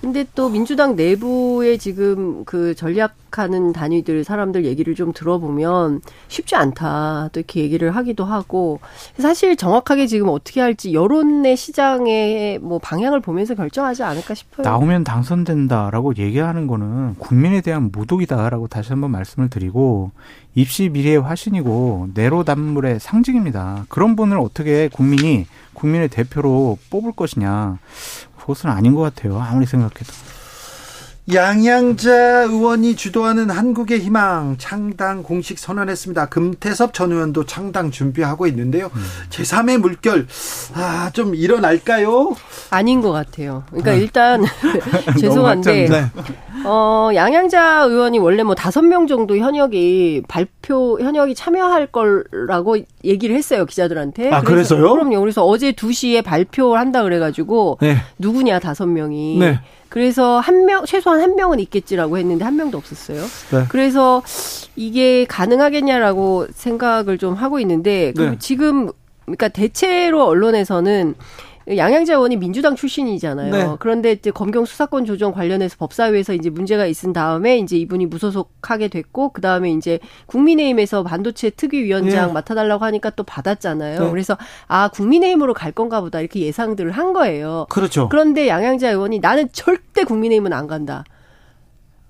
근데 0.00 0.24
또 0.34 0.48
민주당 0.48 0.96
내부에 0.96 1.76
지금 1.76 2.44
그 2.46 2.74
전략하는 2.74 3.74
단위들 3.74 4.24
사람들 4.24 4.64
얘기를 4.64 4.94
좀 4.94 5.12
들어보면 5.12 6.00
쉽지 6.28 6.56
않다. 6.56 7.28
또 7.32 7.40
이렇게 7.40 7.60
얘기를 7.60 7.94
하기도 7.94 8.24
하고 8.24 8.80
사실 9.18 9.56
정확하게 9.56 10.06
지금 10.06 10.28
어떻게 10.28 10.62
할지 10.62 10.94
여론의 10.94 11.54
시장의 11.56 12.60
뭐 12.60 12.78
방향을 12.78 13.20
보면서 13.20 13.54
결정하지 13.54 14.02
않을까 14.02 14.32
싶어요. 14.32 14.64
나오면 14.64 15.04
당선된다라고 15.04 16.16
얘기하는 16.16 16.66
거는 16.66 17.16
국민에 17.16 17.60
대한 17.60 17.90
모독이다라고 17.92 18.68
다시 18.68 18.90
한번 18.90 19.10
말씀을 19.10 19.50
드리고 19.50 20.12
입시 20.54 20.88
미래의 20.88 21.20
화신이고 21.20 22.08
내로남불의 22.14 23.00
상징입니다. 23.00 23.84
그런 23.90 24.16
분을 24.16 24.38
어떻게 24.38 24.88
국민이 24.88 25.46
국민의 25.74 26.08
대표로 26.08 26.78
뽑을 26.90 27.12
것이냐. 27.12 27.78
그것은 28.38 28.70
아닌 28.70 28.94
것 28.94 29.00
같아요. 29.02 29.38
아무리 29.40 29.66
생각해도. 29.66 30.12
양양자 31.32 32.42
의원이 32.44 32.96
주도하는 32.96 33.50
한국의 33.50 34.00
희망 34.00 34.56
창당 34.58 35.22
공식 35.22 35.58
선언했습니다. 35.58 36.26
금태섭 36.26 36.92
전 36.92 37.12
의원도 37.12 37.46
창당 37.46 37.90
준비하고 37.90 38.46
있는데요. 38.48 38.90
음. 38.94 39.02
제3의 39.30 39.78
물결 39.78 40.26
아, 40.74 41.10
좀 41.12 41.34
일어날까요? 41.34 42.34
아닌 42.70 43.00
것 43.00 43.12
같아요. 43.12 43.62
그러니까 43.68 43.92
네. 43.92 43.98
일단 43.98 44.44
죄송한데 45.20 45.88
네. 45.88 46.04
어, 46.64 47.10
양양자 47.14 47.84
의원이 47.84 48.18
원래 48.18 48.42
뭐 48.42 48.54
다섯 48.54 48.82
명 48.82 49.06
정도 49.06 49.36
현역이 49.36 50.22
발표 50.26 50.98
현역이 51.00 51.34
참여할 51.34 51.86
거라고 51.86 52.78
얘기를 53.04 53.36
했어요 53.36 53.66
기자들한테. 53.66 54.32
아 54.32 54.40
그래서, 54.42 54.74
그래서요? 54.74 54.94
그럼요. 54.94 55.20
그래서 55.20 55.44
어제 55.44 55.72
2 55.72 55.92
시에 55.92 56.22
발표를 56.22 56.80
한다 56.80 57.02
그래가지고 57.02 57.78
네. 57.80 57.96
누구냐 58.18 58.58
다섯 58.58 58.86
명이. 58.86 59.38
네. 59.38 59.60
그래서 59.90 60.38
한 60.38 60.64
명, 60.66 60.86
최소한 60.86 61.20
한 61.20 61.34
명은 61.34 61.58
있겠지라고 61.60 62.16
했는데 62.16 62.44
한 62.44 62.56
명도 62.56 62.78
없었어요. 62.78 63.20
네. 63.50 63.64
그래서 63.68 64.22
이게 64.76 65.26
가능하겠냐라고 65.26 66.46
생각을 66.54 67.18
좀 67.18 67.34
하고 67.34 67.58
있는데 67.60 68.14
네. 68.16 68.36
지금 68.38 68.90
그러니까 69.24 69.48
대체로 69.48 70.24
언론에서는 70.26 71.14
양양자 71.76 72.14
의원이 72.14 72.36
민주당 72.36 72.74
출신이잖아요. 72.74 73.52
네. 73.52 73.76
그런데 73.78 74.12
이제 74.12 74.30
검경 74.30 74.64
수사권 74.64 75.04
조정 75.04 75.32
관련해서 75.32 75.76
법사위에서 75.78 76.34
이제 76.34 76.50
문제가 76.50 76.86
있은 76.86 77.12
다음에 77.12 77.58
이제 77.58 77.76
이분이 77.76 78.06
무소속하게 78.06 78.88
됐고 78.88 79.30
그 79.30 79.40
다음에 79.40 79.70
이제 79.72 80.00
국민의힘에서 80.26 81.02
반도체 81.02 81.50
특위위원장 81.50 82.28
네. 82.28 82.32
맡아달라고 82.32 82.84
하니까 82.84 83.10
또 83.10 83.22
받았잖아요. 83.22 84.00
네. 84.04 84.10
그래서 84.10 84.36
아 84.66 84.88
국민의힘으로 84.88 85.54
갈 85.54 85.72
건가 85.72 86.00
보다 86.00 86.20
이렇게 86.20 86.40
예상들을 86.40 86.90
한 86.90 87.12
거예요. 87.12 87.66
그렇죠. 87.68 88.08
그런데 88.08 88.48
양양자 88.48 88.90
의원이 88.90 89.20
나는 89.20 89.48
절대 89.52 90.04
국민의힘은 90.04 90.52
안 90.52 90.66
간다. 90.66 91.04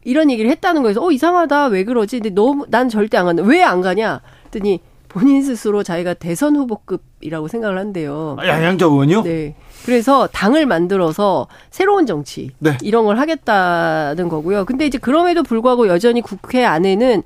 이런 0.04 0.30
얘기를 0.30 0.50
했다는 0.50 0.82
거에서 0.82 1.04
어 1.04 1.10
이상하다 1.10 1.66
왜 1.66 1.84
그러지? 1.84 2.20
근데 2.20 2.30
너무 2.30 2.64
난 2.70 2.88
절대 2.88 3.18
안 3.18 3.26
간다. 3.26 3.42
왜 3.42 3.62
안 3.62 3.82
가냐? 3.82 4.22
했더니 4.46 4.80
본인 5.10 5.42
스스로 5.42 5.82
자기가 5.82 6.14
대선 6.14 6.54
후보급이라고 6.54 7.48
생각을 7.48 7.78
한대요. 7.78 8.36
아, 8.38 8.46
양양자 8.46 8.86
의원이요? 8.86 9.22
네. 9.24 9.56
그래서 9.84 10.28
당을 10.28 10.66
만들어서 10.66 11.48
새로운 11.70 12.06
정치 12.06 12.50
네. 12.60 12.78
이런 12.80 13.04
걸 13.04 13.18
하겠다는 13.18 14.28
거고요. 14.28 14.64
근데 14.64 14.86
이제 14.86 14.98
그럼에도 14.98 15.42
불구하고 15.42 15.88
여전히 15.88 16.20
국회 16.20 16.64
안에는 16.64 17.24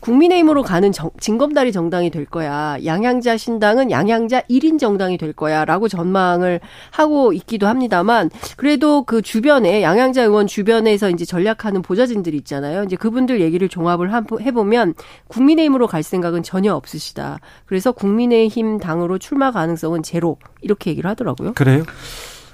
국민의힘으로 0.00 0.62
가는 0.62 0.92
정, 0.92 1.10
진검다리 1.18 1.72
정당이 1.72 2.10
될 2.10 2.24
거야. 2.24 2.76
양양자 2.84 3.36
신당은 3.36 3.90
양양자 3.90 4.42
1인 4.42 4.78
정당이 4.78 5.18
될 5.18 5.32
거야. 5.32 5.64
라고 5.64 5.88
전망을 5.88 6.60
하고 6.90 7.32
있기도 7.32 7.66
합니다만, 7.66 8.30
그래도 8.56 9.02
그 9.04 9.22
주변에, 9.22 9.82
양양자 9.82 10.22
의원 10.22 10.46
주변에서 10.46 11.10
이제 11.10 11.24
전략하는 11.24 11.82
보좌진들이 11.82 12.36
있잖아요. 12.38 12.84
이제 12.84 12.96
그분들 12.96 13.40
얘기를 13.40 13.68
종합을 13.68 14.10
해보면, 14.40 14.94
국민의힘으로 15.28 15.86
갈 15.86 16.02
생각은 16.02 16.42
전혀 16.42 16.74
없으시다. 16.74 17.40
그래서 17.64 17.92
국민의힘 17.92 18.78
당으로 18.78 19.18
출마 19.18 19.50
가능성은 19.50 20.02
제로. 20.02 20.38
이렇게 20.60 20.90
얘기를 20.90 21.08
하더라고요. 21.10 21.54
그래요? 21.54 21.84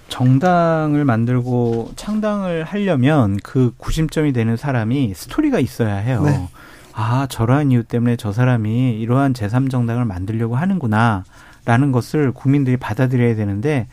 정당을 0.09 1.07
만들고 1.07 1.92
창당을 1.96 2.64
하려면 2.64 3.38
그 3.42 3.72
구심점이 3.78 4.35
되는 4.35 4.59
사람이 4.59 5.14
스토리가 5.14 5.59
있어야 5.59 5.94
해요. 5.96 6.22
네. 6.26 6.48
아, 6.94 7.26
저러한 7.28 7.70
이유 7.72 7.83
때문에 7.85 8.16
저 8.16 8.33
사람이 8.33 8.92
이러한 9.00 9.33
제3정당을 9.33 10.05
만들려고 10.07 10.57
하는구나. 10.57 11.24
라는 11.64 11.92
것을 11.92 12.33
국민들이 12.33 12.76
받아들여야 12.76 13.37
되는데, 13.37 13.87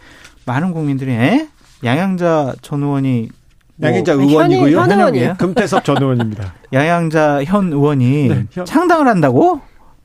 많은 0.45 0.71
국민들이, 0.73 1.11
에? 1.11 1.47
양양자 1.83 2.55
전 2.61 2.81
의원이 2.83 3.29
뭐 3.77 3.89
양양자 3.89 4.13
의원이고요. 4.13 4.77
현, 4.79 4.91
현이에요. 4.91 5.35
금태섭 5.37 5.85
전 5.85 5.97
의원입니다. 6.01 6.53
양양자 6.73 7.43
현 7.45 7.71
의원이 7.71 8.27
네, 8.27 8.45
현. 8.51 8.65
창당을 8.65 9.07
한다고? 9.07 9.61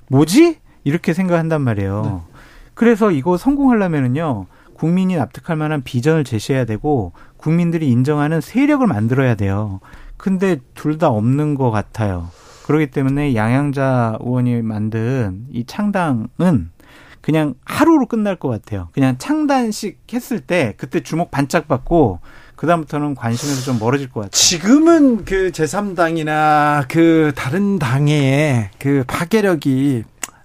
뭐지? 0.09 0.59
이렇게 0.85 1.15
생각한단 1.15 1.63
말이에요. 1.63 2.03
네. 2.27 2.35
그래서 2.75 3.11
이거 3.11 3.37
성공하려면은요, 3.39 4.47
국민이 4.75 5.17
납득할 5.17 5.57
만한 5.57 5.83
비전을 5.83 6.23
제시해야 6.25 6.67
되고, 6.67 7.13
국민들이 7.39 7.89
인정하는 7.89 8.41
세력을 8.41 8.87
만들어야 8.87 9.35
돼요. 9.35 9.81
근데 10.19 10.59
둘 10.75 10.99
다 10.99 11.09
없는 11.09 11.55
것 11.55 11.71
같아요. 11.71 12.29
그렇기 12.65 12.89
때문에 12.89 13.35
양양자 13.35 14.19
의원이 14.21 14.63
만든 14.63 15.47
이 15.53 15.65
창당은 15.67 16.71
그냥 17.21 17.55
하루로 17.65 18.07
끝날 18.07 18.37
것 18.37 18.49
같아요. 18.49 18.89
그냥 18.93 19.17
창단식 19.19 19.99
했을 20.13 20.41
때 20.41 20.75
그때 20.77 21.03
주목 21.03 21.31
반짝 21.31 21.69
받고 21.69 22.21
그다음부터는 22.57 23.15
관심에서 23.15 23.63
좀 23.63 23.79
멀어질 23.79 24.09
것 24.09 24.21
같아요. 24.21 24.31
지금은 24.31 25.25
그 25.25 25.51
제3당이나 25.51 26.87
그 26.89 27.33
다른 27.35 27.79
당의 27.79 28.71
그 28.79 29.05
파괴력이 29.07 30.05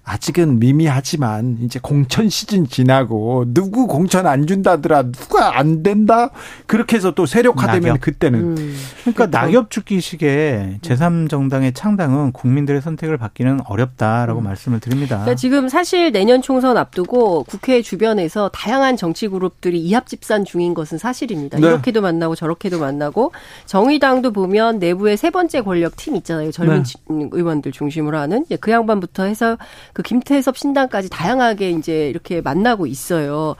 아직은 0.09 0.57
미미하지만 0.57 1.59
이제 1.61 1.79
공천 1.79 2.29
시즌 2.29 2.67
지나고 2.67 3.45
누구 3.49 3.85
공천 3.85 4.25
안 4.25 4.47
준다더라 4.47 5.11
누가 5.11 5.59
안 5.59 5.83
된다 5.83 6.31
그렇게 6.65 6.95
해서 6.95 7.11
또 7.11 7.27
세력화되면 7.27 7.89
낙엽. 7.89 8.01
그때는 8.01 8.57
음. 8.57 8.75
그러니까 9.01 9.27
낙엽 9.27 9.69
죽기식의 9.69 10.79
제3정당의 10.81 11.75
창당은 11.75 12.31
국민들의 12.31 12.81
선택을 12.81 13.19
받기는 13.19 13.59
어렵다라고 13.67 14.39
음. 14.39 14.45
말씀을 14.45 14.79
드립니다. 14.79 15.17
그러니까 15.17 15.35
지금 15.35 15.69
사실 15.69 16.11
내년 16.11 16.41
총선 16.41 16.75
앞두고 16.77 17.43
국회 17.43 17.83
주변에서 17.83 18.49
다양한 18.49 18.97
정치 18.97 19.27
그룹들이 19.27 19.79
이합 19.79 20.07
집산 20.07 20.43
중인 20.43 20.73
것은 20.73 20.97
사실입니다. 20.97 21.59
네. 21.59 21.67
이렇게도 21.67 22.01
만나고 22.01 22.33
저렇게도 22.33 22.79
만나고 22.79 23.31
정의당도 23.67 24.31
보면 24.31 24.79
내부에 24.79 25.15
세 25.17 25.29
번째 25.29 25.61
권력 25.61 25.95
팀 25.97 26.15
있잖아요. 26.15 26.51
젊은 26.51 26.83
네. 26.83 27.29
의원들 27.31 27.71
중심으로 27.73 28.17
하는 28.17 28.43
그 28.59 28.71
양반부터 28.71 29.25
해서 29.25 29.55
그 29.99 30.03
김태섭 30.03 30.57
신당까지 30.57 31.09
다양하게 31.09 31.71
이제 31.71 32.09
이렇게 32.09 32.39
만나고 32.39 32.87
있어요. 32.87 33.57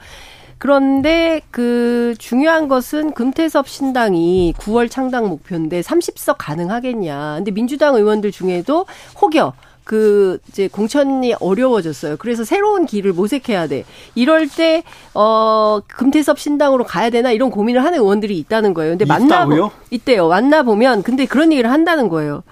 그런데 0.56 1.42
그 1.50 2.14
중요한 2.18 2.66
것은 2.66 3.12
금태섭 3.12 3.68
신당이 3.68 4.54
9월 4.56 4.90
창당 4.90 5.28
목표인데 5.28 5.82
30석 5.82 6.36
가능하겠냐. 6.38 7.34
근데 7.36 7.50
민주당 7.50 7.94
의원들 7.94 8.32
중에도 8.32 8.86
혹여 9.20 9.52
그 9.84 10.38
이제 10.48 10.66
공천이 10.68 11.34
어려워졌어요. 11.40 12.16
그래서 12.16 12.42
새로운 12.44 12.86
길을 12.86 13.12
모색해야 13.12 13.66
돼. 13.66 13.84
이럴 14.14 14.48
때 14.48 14.82
어 15.12 15.82
금태섭 15.88 16.38
신당으로 16.38 16.84
가야 16.84 17.10
되나 17.10 17.32
이런 17.32 17.50
고민을 17.50 17.84
하는 17.84 17.98
의원들이 17.98 18.38
있다는 18.38 18.72
거예요. 18.72 18.92
근데 18.92 19.04
만나 19.04 19.44
보 19.44 19.70
있대요. 19.90 20.28
만나 20.28 20.62
보면 20.62 21.02
근데 21.02 21.26
그런 21.26 21.52
얘기를 21.52 21.70
한다는 21.70 22.08
거예요. 22.08 22.44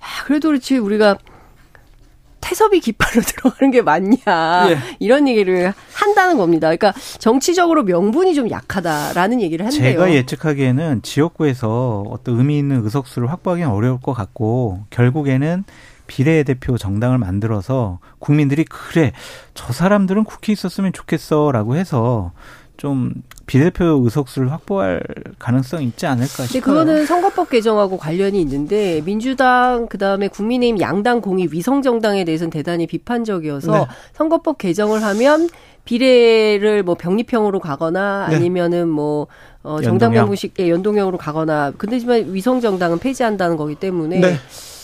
아, 0.00 0.24
그래도 0.24 0.48
그렇지 0.48 0.76
우리가 0.76 1.16
태섭이 2.40 2.80
깃발로 2.80 3.22
들어가는 3.26 3.70
게 3.70 3.82
맞냐 3.82 4.70
예. 4.70 4.78
이런 4.98 5.28
얘기를 5.28 5.72
한다는 5.92 6.36
겁니다. 6.36 6.68
그러니까 6.68 6.92
정치적으로 7.18 7.82
명분이 7.84 8.34
좀 8.34 8.50
약하다라는 8.50 9.40
얘기를 9.40 9.66
한대요. 9.66 9.92
제가 9.92 10.12
예측하기에는 10.12 11.02
지역구에서 11.02 12.04
어떤 12.08 12.38
의미 12.38 12.58
있는 12.58 12.84
의석수를 12.84 13.30
확보하기는 13.30 13.70
어려울 13.70 14.00
것 14.00 14.12
같고 14.12 14.84
결국에는 14.90 15.64
비례대표 16.06 16.78
정당을 16.78 17.18
만들어서 17.18 17.98
국민들이 18.18 18.64
그래 18.64 19.12
저 19.54 19.72
사람들은 19.72 20.24
국회에 20.24 20.54
있었으면 20.54 20.92
좋겠어라고 20.92 21.76
해서 21.76 22.32
좀 22.78 23.12
비대표 23.46 24.00
의석수를 24.04 24.52
확보할 24.52 25.02
가능성이 25.38 25.86
있지 25.86 26.06
않을까 26.06 26.44
싶어요. 26.46 26.62
그거는 26.62 27.06
선거법 27.06 27.50
개정하고 27.50 27.98
관련이 27.98 28.40
있는데 28.40 29.02
민주당 29.04 29.88
그다음에 29.88 30.28
국민의힘 30.28 30.80
양당 30.80 31.20
공이 31.20 31.48
위성 31.50 31.82
정당에 31.82 32.24
대해서는 32.24 32.50
대단히 32.50 32.86
비판적이어서 32.86 33.72
네. 33.72 33.86
선거법 34.14 34.58
개정을 34.58 35.02
하면 35.02 35.48
비례를 35.84 36.84
뭐 36.84 36.94
병립형으로 36.94 37.58
가거나 37.58 38.28
네. 38.30 38.36
아니면은 38.36 38.88
뭐 38.88 39.26
어, 39.64 39.80
정당 39.82 40.12
명부식의 40.12 40.70
연동형으로 40.70 41.18
가거나 41.18 41.72
근데지만 41.76 42.32
위성 42.32 42.60
정당은 42.60 43.00
폐지한다는 43.00 43.56
거기 43.56 43.74
때문에 43.74 44.20
네. 44.20 44.34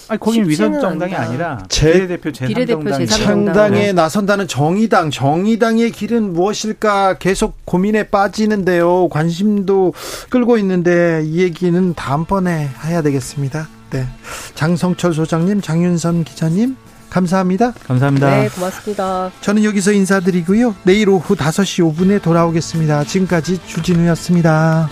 아니, 0.08 0.20
거긴 0.20 0.48
위선 0.48 0.80
정당이 0.80 1.14
아니라 1.14 1.58
비례대표 1.68 2.30
제3정당 2.30 3.08
창당에 3.08 3.92
나선다는 3.92 4.48
정의당 4.48 5.10
정의당의 5.10 5.90
길은 5.90 6.32
무엇일까 6.32 7.18
계속 7.18 7.56
고민에 7.64 8.04
빠지는데요. 8.04 9.08
관심도 9.08 9.94
끌고 10.30 10.58
있는데 10.58 11.22
이 11.24 11.40
얘기는 11.40 11.94
다음번에 11.94 12.68
해야 12.84 13.02
되겠습니다. 13.02 13.68
네. 13.90 14.06
장성철 14.54 15.14
소장님, 15.14 15.60
장윤선 15.60 16.24
기자님 16.24 16.76
감사합니다. 17.10 17.72
감사합니다. 17.86 18.28
네, 18.28 18.48
고맙습니다. 18.48 19.30
저는 19.40 19.62
여기서 19.62 19.92
인사드리고요. 19.92 20.74
내일 20.82 21.08
오후 21.08 21.36
5시 21.36 21.94
5분에 21.94 22.20
돌아오겠습니다. 22.20 23.04
지금까지 23.04 23.60
주진우였습니다. 23.66 24.88